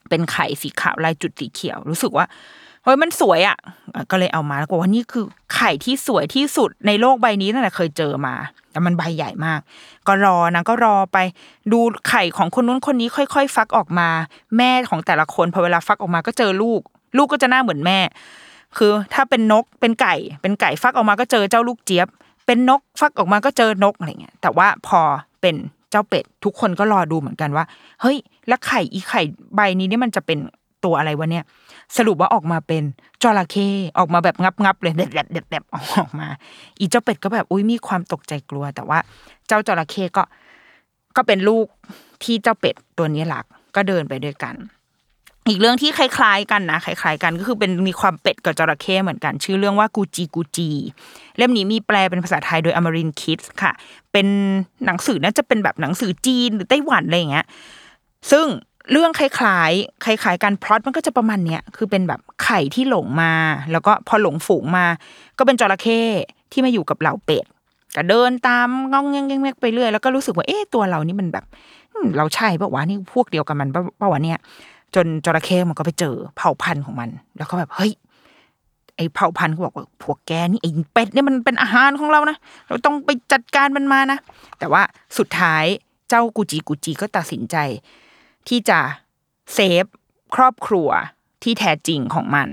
[0.08, 2.26] เป็นไข่สีขาวลายจุดสีเขียว รู้สึกว่า
[2.84, 3.56] เฮ้ยมันสวยอะ
[4.10, 5.24] ก็เลยเอามาแล้วก็ว่านี่คือ
[5.54, 8.34] ไข่ที่สวยที่สุดในโลกใบนี้ตั้งแต่เคยเจอมา
[8.70, 9.60] แต่มันใบใหญ่มาก
[10.06, 11.18] ก็รอนางก็รอไป
[11.72, 14.08] ดูไข่ของคนนู้นคนนี้ค่อย ๆ ฟักออกมา
[14.56, 16.80] แม่ของแต่ละคนพอเวลาฟักออกมาก็เจอลูก
[17.16, 17.98] ลูกก็จะหน้าเหมือนแม่
[18.76, 22.08] คือถ้าเป็นนกเป็นไก่ เป็นไก่ฟักออกมาก็เจอเจ้าลูกเจี๊ยบ
[22.46, 25.00] เป็นนกฟักออกมาก็เจอนกอะไรเงี้ยแต่ว่าพอ
[25.40, 25.54] เป็น
[25.90, 27.64] เจ้าเป็ดทุกคนก็รอดูเหมือนกันว่า
[28.00, 28.16] เฮ้ย
[28.48, 29.22] แล้วไข่อีไข่
[29.54, 30.38] ใบนี้เนี่ยมันจะเป็น
[30.84, 31.44] ตัวอะไรวะเนี่ย
[31.96, 32.82] สรุปว่าออกมาเป็น
[33.22, 33.68] จระเข้
[33.98, 36.28] ออกมาแบบงับงับๆเลยเด็ดเด็ดเด็ดเด็ดออกมา
[36.78, 38.98] อีเจ้าเป็ดก็แบบอุ้ยมีความตกใจกลัว แต่ว่า
[39.48, 40.22] เจ้าจระเข้ก็
[41.16, 41.66] ก็เป็นลูก
[42.24, 43.44] ที่เจ้าเป็ดตัวนี้หลัก
[43.76, 44.56] ก็เดินไปด้วยกัน
[45.48, 50.68] อีกเรื่องที่คล้าย ๆ กันนะคล้าย ๆ กันก็คือเป็นมีความเป็ดกับจระเข้เหมือนกัน ชื่อเรื่องว่ากูจีกูจี
[51.36, 53.72] เล่มนี้มีแปลเป็นภาษาไทยโดยอมรินคิดค่ะ
[54.12, 54.26] เป็น
[54.86, 57.46] หนังสือน่าจะเป็นแบบหนังสือจีนหรือไต้หวันอะไรอย่างเงี้ย
[58.30, 58.46] ซึ่ง
[58.90, 63.32] เรื่องคล้ายๆคล้ายๆกันพล็อตมันก็จะประมาณเนี้ยคือเป็นแบบไข่ที่หลงมา
[63.72, 64.86] แล้วก็พอหลงฝูงมา
[65.38, 66.00] ก็เป็นจระเข้
[66.52, 67.44] ที่มาอยู่กับเหล่าเป็ด
[67.96, 71.44] ก็เดินตามงองแงงแงไปเรื่อยแล้วก็รู้สึกว่าเอ๊ะตัวเรานี่มันแบบ
[72.16, 73.68] เราใช่ปะวะนี่พวกเดียวกันมัน
[74.00, 74.38] ปะวะเนี่ย
[74.94, 77.92] จนจระเข้มันก็ไปเจอเผ่าพันธุ์ของมัน แล้วก็แบบเฮ้ย
[78.96, 82.36] ไอเผ่าพันธุ์ก็บอกว่าพวกแกนี่ไอเป็ดเนี่ยมันเป็นอาหารของเรานะ
[82.68, 84.18] เราต้องไปจัดการมันมานะ
[84.58, 84.82] แต่ว่า
[85.18, 85.64] สุดท้าย
[86.08, 87.56] เจ้ากูจีกูจีก็ตัดสินใจ
[88.48, 88.80] ที่จะ
[89.54, 89.84] เซฟ
[90.34, 90.88] ครอบครัว
[91.42, 92.48] ที่แท้จริงของมัน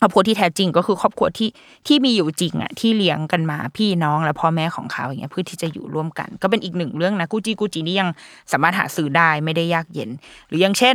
[0.00, 1.48] ครอบครัวที่แท้จริงก็คือครอบครัวที่
[1.86, 8.08] ที่มีอยู่จริงอะที่เลี้ยงกันมาพี่น้องและพ่อแม่ของเขาอย่างเงี้ยเพื่อที่จะอยู่ร่วมกัน ก็เป็นอีกหนึ่งเรื่องนะกูจีกูจีนี่ยัง
[8.52, 10.10] สามารถหาซื้อได้ไม่ได้ยากเย็น
[10.48, 10.94] หรืออย่างเช่น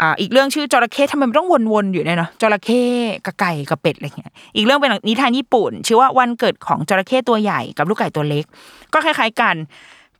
[0.00, 2.82] อ่าอีกเรื่องชื่อจระเข้ทำไมมันต้องวนๆอยู่เนี่ยเนาะจระเข้
[3.26, 8.44] กับไก่กับเป็ดอะไรเงี้ยอีกเรื่องเป็นนิทานญี่ปุ่น ชื่อว่าวันเกิดของจระเข้ตัวใหญ่กับลูกไก่ตัวเล็ก
[8.92, 9.56] ก็คล้าย ๆกัน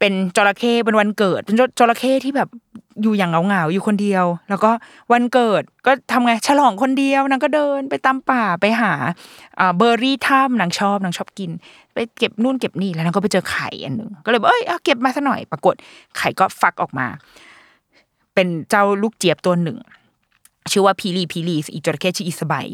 [0.01, 2.49] เป็นจระเข้เป็นวันเกิด เป็นจระเข้ที่แบบ
[3.03, 4.71] อยู่อย่างเหงาๆอยู่คนเดียว แล้วก็
[5.13, 8.93] วันเกิดก็ทำไงฉลองคนเดียวนางก็เดินไปตามป่าไปหา
[9.77, 11.51] เบอร์รี่ถ้ำนางชอบนางชอบกิน
[11.95, 15.75] ไปเก็บนู่นเก็บนี่แล้วนางก็ไปเจอไข่อันหนึ่งก็เลยบอกเอ้ยเอาเก็บมาซะหน่อยปรากฏ
[16.17, 17.07] ไข่ก็ฟักออกมา
[18.35, 19.79] เป็นเจ้าลูกเจี๊ยบตัวหนึ่ง
[20.71, 22.67] ชื่อว่าพีรีพีรีอีจระเข้ชื่ออิสบาย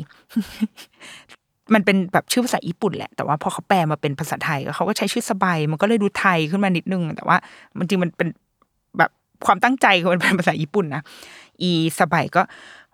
[1.75, 7.37] มันเป็นแบบชื่อภาษาญี่ปุ่นแหละแต่ว่าพอเขาแปลมาเป็นภาษาไทยเขาก็ใช้ชื่อสบายมันก็เลยดูไทยขึ้นมานิดนึง แต่ว่า
[7.79, 8.29] มันจริงมันเป็น
[8.99, 9.11] แบบ
[9.47, 11.03] ความตั้งใจของมันเป็นภาษาญี่ปุ่นนะ
[11.63, 12.43] อีสบายก็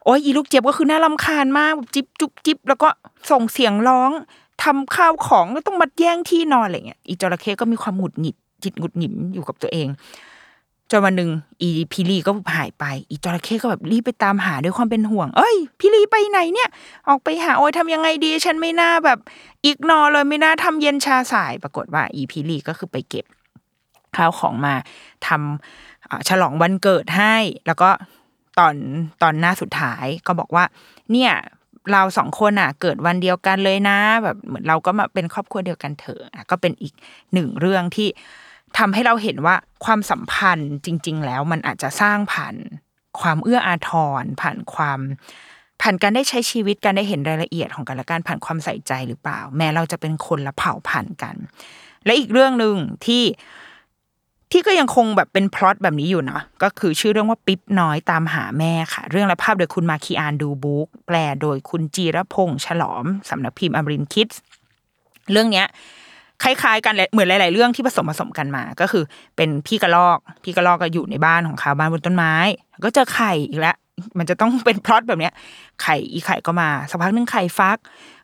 [0.05, 2.89] โอ้ยอีลูกเจี๊ยบก็คือน่ารำคาญมากแบบจิบจุบจิบแล้วก็
[3.31, 4.11] ส่งเสียงร้อง
[4.63, 9.89] ทำข้าวของแล้วต้องมาแย่งที่นอนอะไรเงี้ยอีจระเข้ก็มีความหงุดหงิดจิตหงุดหงิดอยู่กับตัวเอง
[10.93, 11.31] จนวันหนึ่ง
[11.63, 16.69] อีพีรีก็หายไป อีจระเข้ก็แบบรีบไปตามหาด้วยความเป็นห่วง เอ้ยพี่ลีไปไหนเนี่ย
[17.09, 19.19] ออกไปหาโอ้ยทำยังไงดี ฉันไม่น่าแบบ
[19.65, 23.25] อีกนอเลยไม่น่าทำเย็นชาสายปรากฏว่า อีพีรีก็คือไปเก็บ
[24.17, 24.75] ข้าวของมา
[25.27, 27.35] ทำอ่าฉลองวันเกิดให้
[27.67, 27.91] แล้วก็
[28.59, 28.75] ตอน
[29.23, 30.65] ตอนหน้าสุดท้ายก็บอกว่า
[31.13, 31.33] เนี่ย
[31.93, 36.95] เราสองคนอะ เกิดวันเดียวกันเลยนะ แบบเหมือนเราก็มาเป็นครอบครัวเดียวกันเถอะอะก็เป็นอีก
[37.33, 38.09] หนึ่งเรื่องที่
[38.79, 42.55] ทำให้เราเห็นว่าความสัมพันธ์จริง ๆ แล้วมันอาจจะสร้างผ่าน
[43.21, 45.01] ความเอื้ออาทรผ่านความ
[45.81, 51.37] ผ่านการได้ใช้ชีวิตการได้เห็นรายละเอียดของกันและกันผ่านความใส่ใจหรือเปล่า แม้เราจะเป็นคนละเผ่าพันธุ์กัน
[52.05, 53.25] และอีกเรื่องหนึ่งที่
[54.51, 64.29] ที่ก็ยังคงแบบเป็นพล็อตแบบนี้อยู่เนาะก็คือชื่อเรื่องว่าปิ๊บน้อยตามหาแม่ค่ะ เรื่องและภาพโดยคุณมาคีอานดูบุ๊กแปลโดยคุณจีรพงษ์ฉลอมสำนักพิมพ์อมรินคิด
[65.31, 65.67] เรื่องเนี้ย
[66.43, 69.05] คล้ายๆ กันเหมือนหลาย ๆ เรื่องที่ผสมผสมกันมา ก็คือ
[69.37, 72.35] เป็นพี่กระลอก พี่กระลอกก็อยู่ในบ้านของเขาบ้านบนต้นไม้
[72.85, 73.77] ก็เจอไข่อีกแล้ว
[74.19, 75.33] มันจะต้องเป็นพล็อตแบบเนี้ย
[75.83, 77.79] ไข่อีไข่ก็มาสักพักนึงไข่ฟัก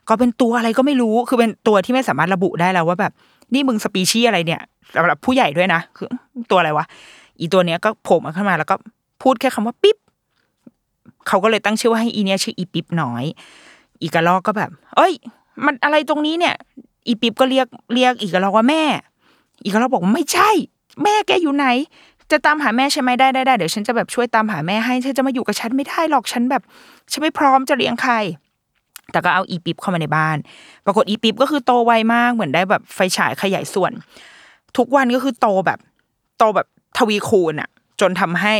[0.09, 3.11] ก็เป็นตัวอะไรก็ไม่รู้คือเป็นตัวที่ไม่สามารถระบุได้แล้วว่าแบบ
[3.53, 4.61] นี่มึงสปีชีส์อะไรเนี่ย
[4.95, 6.07] สำหรับผู้ใหญ่ด้วยนะคือ
[6.51, 6.85] ตัวอะไรวะ
[7.39, 8.75] อีตัวเนี้ยก็โผล่มาขึ้นมาแล้วก็
[9.21, 9.97] พูดแค่คำว่าปิ๊บ
[11.27, 13.23] เขาก็เลยตั้งชื่อว่าให้อีเนี้ยชื่ออีปิ๊บน้อย
[14.01, 15.13] อีกระลอกก็แบบ เอ้ย
[15.65, 16.55] มันอะไรตรงนี้เนี่ย
[17.07, 18.83] อีปิ๊บก็เรียกเรียกอีกระลอกว่าแม่
[19.63, 20.51] อีกระลอกบอกว่าไม่ใช่
[21.03, 21.65] แม่แกอยู่ไหน
[22.31, 26.61] จะตามหาแม่ใช่ไหมได้ได้ได้เดี๋ยวฉันจะแบบช่วยตามหาแม่ให้เธอจะมาอยู่กับฉันไม่ได้หรอกฉันแบบ
[27.11, 28.13] ฉันไม่พร้อมจะเลี้ยงใคร
[29.11, 30.37] แต่ก็เอาอีปิ๊บเข้ามาในบ้าน
[30.85, 33.91] ปรากฏอีปิ๊บก็คือโตไวมากเหมือนได้แบบไฟฉายขยายส่วน
[34.77, 35.79] ทุกวันก็คือโตแบบ
[36.37, 37.69] โตแบบทวีคูณอะ
[38.01, 38.55] จนทำให้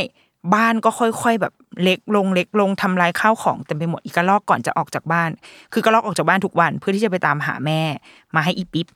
[0.54, 5.30] บ้านก็ค่อยๆ แบบเล็กลงเล็กลงทำลายข้าวของเต็มไปหมดอีกกระลอกก่อนจะออกจากบ้าน
[5.72, 7.80] คือกระลอกออกจากบ้านทุกวัน เพื่อที่จะไปตามหาแม่
[8.34, 8.86] มาให้อีปิ๊บ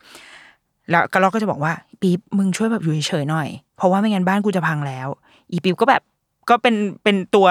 [0.91, 1.73] แล้วกระลอกก็จะบอกว่า
[2.03, 5.09] ปิ๊บมึงช่วยแบบอยู่เฉยๆหน่อย เพราะว่าไม่งั้นบ้านกูจะพังแล้ว
[5.53, 6.03] อีปิ๊บก็แบบ
[6.49, 7.47] ก็เป็นเป็นตัว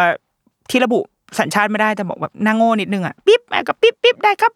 [0.70, 1.00] ที่ระบุ
[1.39, 4.54] สัญชาติไม่ได้แต่บอกแบบนางโง่นิดนึงอะปิ๊บแม่ก็ปิ๊บปิ๊บได้ครับ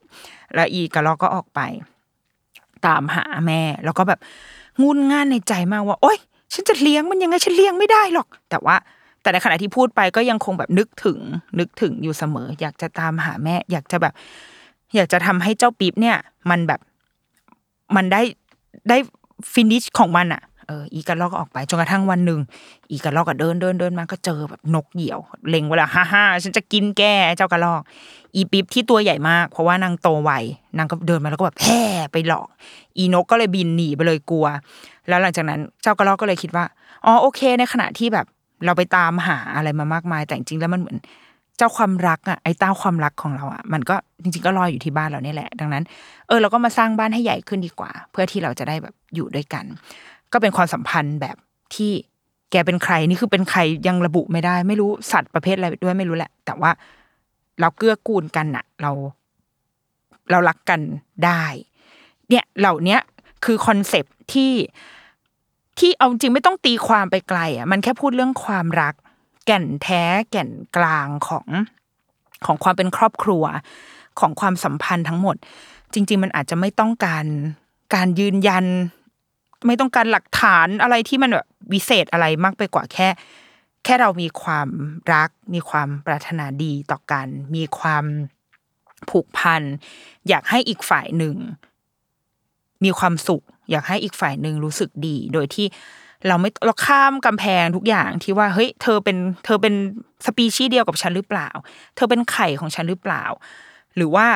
[0.56, 1.60] แล้วอีกระลอกก็ออกไป
[2.86, 4.20] ตามหาแม่ แล้วก็แบบ
[4.84, 6.18] งุนง่านในใจมากว่า โอ๊ย
[6.54, 8.76] ฉันจะเลี้ยงมันยังไงฉันเลี้ยงไม่ได้หรอก แต่ว่า
[9.28, 11.20] แต่ในขณะที่พูดไปก็ยังคงแบบนึกถึง
[11.60, 14.14] นึกถึงอยู่เสมอ อยากจะตามหาแม่ อยากจะแบบ
[14.96, 16.18] อยากจะทำให้เจ้าปิ๊บเนี่ย
[16.50, 16.80] มันแบบ
[17.96, 18.22] มันได้
[18.90, 18.98] ได้
[19.54, 22.40] ฟินิชของมันอะเอออีกระลอกก็ออกไปจนกระทั่งวันหนึ่ง
[22.92, 25.20] อีกระลอกก็เดินเดินเดินมาก็เจอแบบนกเหยี่ยว
[25.50, 27.04] เล็งเวลาฮ่าฮ่าฉันจะกินแก
[27.36, 27.82] เจ้ากระลอก
[28.36, 30.32] อีปิ๊บที่ตัวใหญ่มาก เพราะว่านางโตไว
[30.78, 32.48] นางก็เดินมาแล้วก็แบบแห่ไปหลอก
[32.98, 34.46] อีนกก็เลยบินหนีไปเลยกลัว
[35.08, 36.66] แล้วหลังจากนั้นเจ้ากระรอกก็เลยคิดว่า
[37.06, 38.26] อ๋อโอเค ในขณะที่แบบ
[38.66, 40.98] เราไปตามหาอะไรมามากมาย แต่จริงๆแล้วมันเหมือน
[41.58, 45.84] เจ้าความรักอะไอ้เต้าความรักของเราอะมันก็จริง ๆ ก็รออยู่ที่บ้านเราเนี่ยแหละ ดังนั้น
[46.28, 49.66] เออเราก็มาสร้างบ้านให้ใหญ่ขึ้นดีกว่า เพื่อที่เราจะได้แบบอยู่ด้วยกัน
[50.32, 51.38] ก็เป็นความสัมพันธ์แบบ
[51.76, 51.92] ที่
[52.52, 56.72] แกเป็นใครนี่คือเป็นใครยังระบุไม่ได้ ไม่รู้สัตว์ประเภทอะไรด้วยไม่รู้แหละ แต่ว่า
[57.60, 58.92] เราเกื้อกูลกันน่ะเรา
[60.32, 60.80] เรารักกัน
[61.26, 61.44] ได้
[62.30, 63.00] เนี่ยเหล่าเนี้ย
[63.46, 64.52] คือคอนเซปที่
[65.80, 68.94] ที่เอาจริงไม่ต้องตีความไปไกลอะมันแค่พูดเรื่องความรัก
[69.46, 71.48] แก่นแท้แก่นกลางของ
[72.46, 73.44] ของความเป็นครอบครัว
[74.20, 75.36] ของความสัมพันธ์ทั้งหมด
[75.94, 77.26] จริง ๆ มันอาจจะไม่ต้องการ
[77.96, 78.66] การยืนยัน
[79.68, 83.08] ไม่ต้องการหลักฐานอะไรที่มันแบบวิเศษอะไรมากไปกว่าแค่
[83.84, 84.70] แค่เรามีความ
[85.14, 88.06] รัก มีความปรารถนาดีต่อกัน มีความ
[89.10, 89.62] ผูกพัน
[90.28, 91.36] อยากให้อีกฝ่ายหนึ่ง
[92.84, 95.68] มีความสุข อยากให้อีกฝ่ายหนึ่งรู้สึกดี โดยที่
[96.28, 99.74] เราไม่เราข้ามกำแพงทุกอย่างที่ว่าเฮ้ยเธอเป็นเธอเป็น
[100.26, 101.50] สปีชีส์เดียวกับฉันหรือเปล่า
[101.96, 103.24] เธอเป็นไข่ของฉันหรือเปล่า
[103.96, 104.28] หรือว่า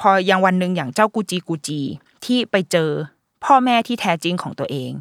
[0.00, 1.80] พอยังวันหนึ่งอย่างเจ้ากูจีกูจี
[2.24, 2.90] ที่ไปเจอ
[3.44, 4.92] พ่อแม่ที่แท้จริงของตัวเอง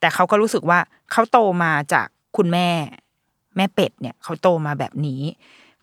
[0.00, 0.78] แต่เขาก็รู้สึกว่า
[1.12, 2.06] เขาโตมาจาก
[2.36, 2.68] คุณแม่
[3.56, 5.22] แม่เป็ดเนี่ยเขาโตมาแบบนี้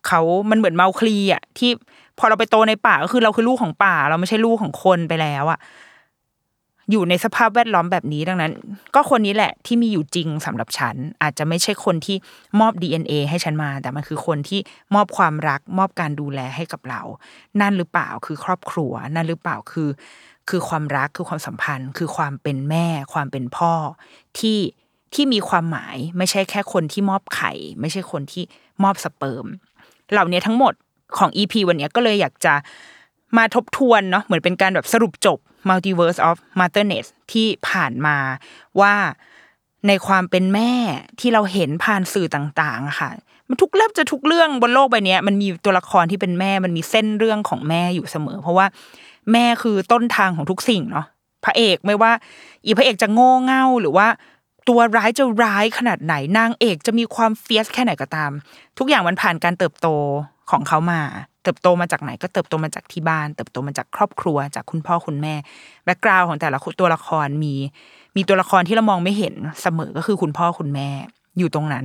[0.06, 1.70] เขามันเหมือนเมาคลีอะที่
[2.18, 5.58] พอเราไปโตในป่าก็คือเราคือลูกของป่า เราไม่ใช่ลูกของคนไปแล้วอะ
[6.92, 8.52] อยู่ในสภาพแวดล้อมแบบนี้ดังนั้น
[8.94, 12.16] ก็คนนี้แหละที่มีอยู่จริงสำหรับฉัน อาจจะไม่ใช่คนที่
[12.60, 14.60] มอบ DNA ให้ฉันมา แต่มันคือคนที่
[14.94, 17.02] มอบความรัก มอบการดูแลให้กับเรา
[17.60, 19.88] นั่นหรือเปล่าคือครอบครัว นั่นหรือเปล่าคือ
[20.48, 23.72] คือความรักคือความสัมพันธ์ คือความเป็นแม่ ความเป็นพ่อ
[24.38, 24.58] ที่
[25.14, 28.44] ที่มีความหมายไม่ใช่แค่คนที่มอบไข่ ไม่ใช่คนที่
[28.82, 29.46] มอบสเปิร์ม
[30.12, 30.74] เหล่านี้ทั้งหมด
[31.18, 32.54] ของ EP วันนี้ก็เลยอยากจะ
[33.36, 38.16] มาทบทวนเนาะเหมือนเป็นการแบบสรุปจบ Multiverse of Motherness ที่ผ่านมา
[38.80, 38.94] ว่า
[39.88, 40.72] ในความเป็นแม่
[41.20, 43.10] ที่เราเห็นผ่านสื่อต่างๆค่ะ
[43.48, 48.66] มันทุกเรื่องจะทุกเรื่องบนโลกใบนี้มันมีตัวละครที่เป็นแม่มันมีเส้นเรื่องของแม่อยู่เสมอ เพราะว่า
[49.32, 51.06] แม่คือต้นทางของทุกสิ่งเนาะ
[51.44, 52.12] พระเอกไม่ว่า
[52.64, 54.06] อีพระเอกจะโง่เง่าหรือว่า
[54.68, 58.30] ตัวร้ายจะร้ายขนาดไหนนางเอกจะมีความเฟียสแค่ไหนก็ตาม
[58.78, 59.88] ทุกอย่างมันผ่านการเติบโต
[60.50, 61.00] ของเขามา
[61.42, 65.34] เติบโตมาจากไหนก็เติบโตมาจากที่บ้าน เติบโตมาจากครอบครัวจากคุณพ่อคุณแม่
[65.84, 67.54] แบ็กกราวของแต่ละตัวละครมี
[68.16, 70.88] มีตัวละครที่เรามองไม่เห็นเสมอก็คือคุณพ่อคุณแม่
[71.38, 71.84] อยู่ตรงนั้น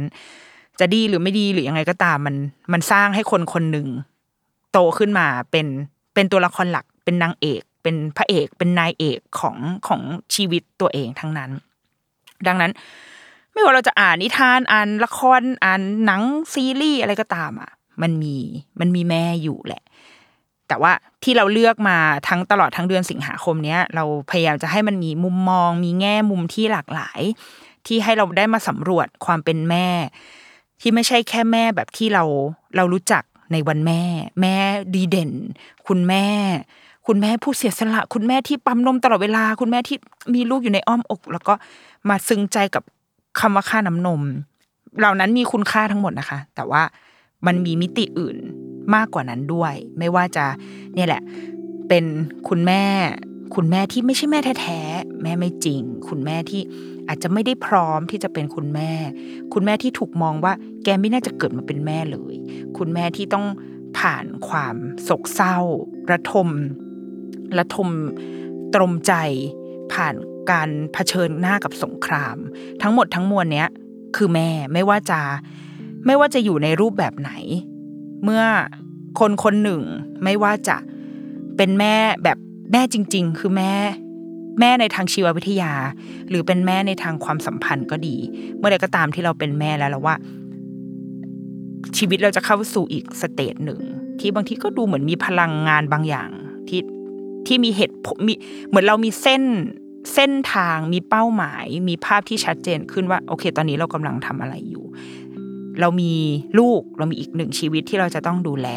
[0.79, 2.35] จะดีหรือไม่ดีหรือยังไงก็ตามมัน
[2.73, 3.87] มันสร้างให้คนคนหนึ่ง
[4.71, 5.67] โตขึ้นมาเป็น
[6.13, 10.01] เป็นตัวละครหลักเป็นนางเอก เป็นพระเอกเป็นนายเอกของของ
[10.35, 11.51] ชีวิตตัวเองทั้งนั้น
[12.47, 12.71] ดังนั้น
[13.51, 16.21] ไม่ว่าเราจะอ่านนิทานอ่านละครอ่านหนัง
[16.53, 17.71] ซีรีส์อะไรก็ตามอะ
[18.01, 18.35] มันมี
[18.79, 19.83] มันมีแม่อยู่แหละ
[20.67, 20.91] แต่ว่า
[21.23, 27.21] ที่เราเลือกมาทั้งตลอดทั้งเดือนสิงหาคมเนี้ยเราพยายามจะให้มันมีมุมมอง มีแง่มุมที่หลากหลาย
[27.85, 29.87] ที่ให้เราได้มาสำรวจความเป็นแม่
[30.81, 32.23] ที่ไม่ใช่แค่แม่แบบที่เรา
[32.75, 34.01] เรารู้จักในวันแม่
[34.41, 34.55] แม่
[34.93, 35.31] ดีเด่น
[35.87, 36.25] คุณแม่
[37.07, 39.97] คุณแม่ผู้เสียสละ คุณแม่ที่ปั๊มนมตลอดเวลา คุณแม่ที่
[40.33, 41.53] มีลูกอยู่ในอ้อมอก แล้วก็
[42.09, 42.83] มาซึ้งใจกับ
[43.39, 44.21] คำว่าค่าน้ำนม
[44.99, 46.81] เหล่านั้นมีคุณค่าทั้งหมดนะคะ แต่ว่า
[47.45, 48.37] มันมีมิติอื่น
[48.95, 50.45] มากกว่านั้นด้วย ไม่ว่าจะ
[50.95, 51.21] เนี่ยแหละ
[51.87, 52.05] เป็น
[52.49, 52.83] คุณแม่
[53.55, 56.61] คุณแม่ที่ไม่ใช่แม่แท้ๆแม่ไม่จริง คุณแม่ที่
[57.07, 58.91] อาจจะไม่ได้พร้อมที่จะเป็นคุณแม่
[59.53, 62.35] คุณแม่ที่ถูกมองว่าแกไม่น่าจะเกิดมาเป็นแม่เลย
[62.77, 63.45] คุณแม่ที่ต้อง
[63.99, 65.57] ผ่านความโศกเศร้า
[66.11, 66.49] ระทม
[67.57, 67.89] ระทม
[68.73, 69.13] ตรมใจ
[69.93, 70.15] ผ่าน
[70.51, 72.37] การเผชิญหน้ากับสงคราม
[72.81, 73.69] ทั้งหมดทั้งมวลเนี้ย
[74.15, 75.19] คือแม่ไม่ว่าจะ
[76.05, 77.31] ไม่ว่าจะอยู่ในรูปแบบไหน
[78.23, 78.43] เมื่อ
[79.19, 79.81] คนคนหนึ่ง
[80.23, 80.77] ไม่ว่าจะ
[81.57, 82.37] เป็นแม่แบบ
[82.71, 83.73] แม่จริง ๆ คือแม่
[84.59, 85.73] แม่ในทางชีววิทยา
[86.29, 88.15] หรือเป็นแม่ในทางความสัมพันธ์ก็ดี
[88.57, 90.15] เมื่อใดก็ตามที่เราเป็นแม่แล้วเราว่า
[91.97, 93.81] ชีวิตเราจะเข้าสู่อีกสเตจหนึ่ง
[94.19, 96.29] ที่บางทีก็ดูเหมือนมีพลังงานบางอย่าง
[96.67, 96.81] ที่
[97.47, 97.93] ที่มีเหตุ
[98.27, 98.33] มี
[98.67, 99.43] เหมือนเรามีเส้น
[100.13, 104.85] เส้นทางมีเป้าหมาย มีภาพที่ชัดเจนขึ้นว่า โอเค ตอนนี้เรากำลังทำอะไรอยู่
[105.79, 106.13] เรามี
[106.59, 108.69] ลูกเรามีอีกหนึ่งชีวิตที่เราจะต้องดูแล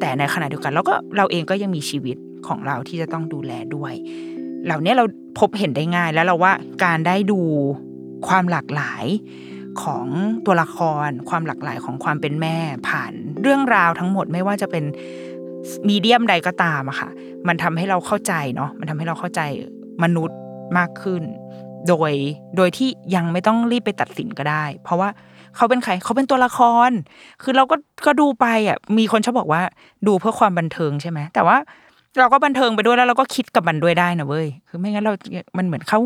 [0.00, 2.16] แต่ในขณะเดียวกันเราก็เราเองก็ยังมีชีวิต
[2.46, 3.92] ของเราที่จะต้องดูแลด้วย
[4.64, 5.04] เหล่านี้เรา
[5.38, 6.52] พบเห็นได้ง่ายแล้วเราว่า
[6.84, 7.40] การได้ดู
[8.28, 9.04] ความหลากหลาย
[9.82, 10.06] ของ
[10.46, 12.56] ตัวละคร ความหลากหลายของความเป็นแม่
[12.88, 13.12] ผ่าน
[13.42, 14.84] เรื่องราวทั้งหมดไม่ว่าจะเป็น
[15.88, 17.08] มีเดียมใดก็ตามอะค่ะ
[17.48, 19.40] มันทำให้เราเข้าใจเนาะมันทำให้เราเข้าใจ
[20.02, 20.38] มนุษย์
[20.78, 21.22] มากขึ้น
[21.88, 22.12] โดย
[22.56, 25.08] โดยที่ยังไม่ต้องรีบไปตัดสินก็ได้ เพราะว่า
[25.56, 26.90] เขาเป็นใครเขาเป็นตัวละคร
[27.42, 27.76] คือเราก็
[28.06, 29.62] ก็ดูไปอะมีคนชอบบอกว่า
[30.06, 31.56] ดูเพื่อความบันเทิงใช่ไหมแต่ว่า
[32.18, 35.14] เราก็บันเทิงไปด้วยแล้วเราก็คิดกับมันด้วยได้นะเว้ยคือไม่งั้นเรา
[35.56, 36.00] มันเหมือนเข้า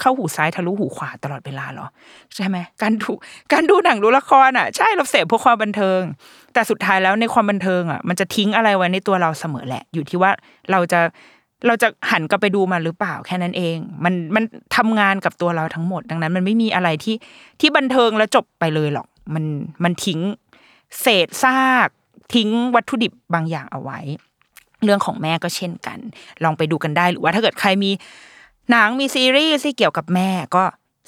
[0.00, 1.86] เข้าหูซ้ายทะลุหูขวาตลอดเวลาหรอ
[2.36, 3.10] ใช่ไหมการดู
[3.52, 6.00] การดูหนังดูละครอะ ใช่เราเสพเพื่อความบันเทิง
[6.54, 10.30] แต่สุดท้ายแล้วในความบันเทิงอะมันจะทิ้งอะไรไว้ในตัวเราเสมอแหละ อยู่ที่ว่า
[10.70, 11.00] เราจะ
[11.66, 14.44] เราจะหันกลับไปดูมันหรือเปล่าแค่นั้นเอง มันมัน
[14.76, 17.16] ทำงานกับตัวเราทั้งหมด ดังนั้น มันไม่มีอะไรที่
[17.60, 19.44] ที่บันเทิงแล้วจบไปเลยหรอก มัน
[19.84, 20.20] มันทิ้ง
[21.00, 21.88] เศษซาก
[22.34, 23.98] ทิ้งวัตถุดิบบางอย่างเอาไว้
[24.84, 25.98] เรื่องของแม่ก็เช่นกัน
[26.44, 27.90] ลองไปดูกันได้หรือว่าถ้าเกิดใครมี
[28.70, 30.64] หนังมีซีรีส์ที่เกี่ยวกับแม่ก็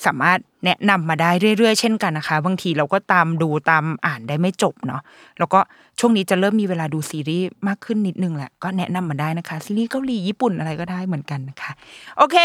[0.06, 5.02] สามารถ แนะนำมาได้เรื่อยๆ เช่นกันนะคะ บางทีเราก็ตามดูตามอ่านได้ไม่จบเนาะ
[5.38, 5.60] แล้วก็
[5.98, 11.72] ช่วงนี้จะเริ่มมีเวลาดูซีรีส์มากขึ้นนิดนึงแหละก็แนะนำมาได้นะคะซีรีส์เกาหลีญี่ปุ่นอะไรก็ได้เหมือนกันนะคะ
[12.16, 12.36] โอเค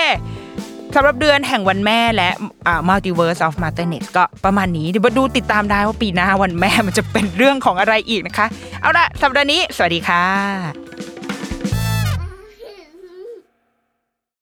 [0.96, 2.30] สำหรับเดือนแห่งวันแม่และ
[2.68, 8.46] อ่า Multiverse of Materness ก็ประมาณนี้เดี๋ยวมาดูติดตามได้ว่าปีหน้าวันแม่มันจะเป็นเรื่องของอะไรอีกนะคะ
[8.82, 11.17] เอาละสัปดาห์นี้ สวัสดีค่ะ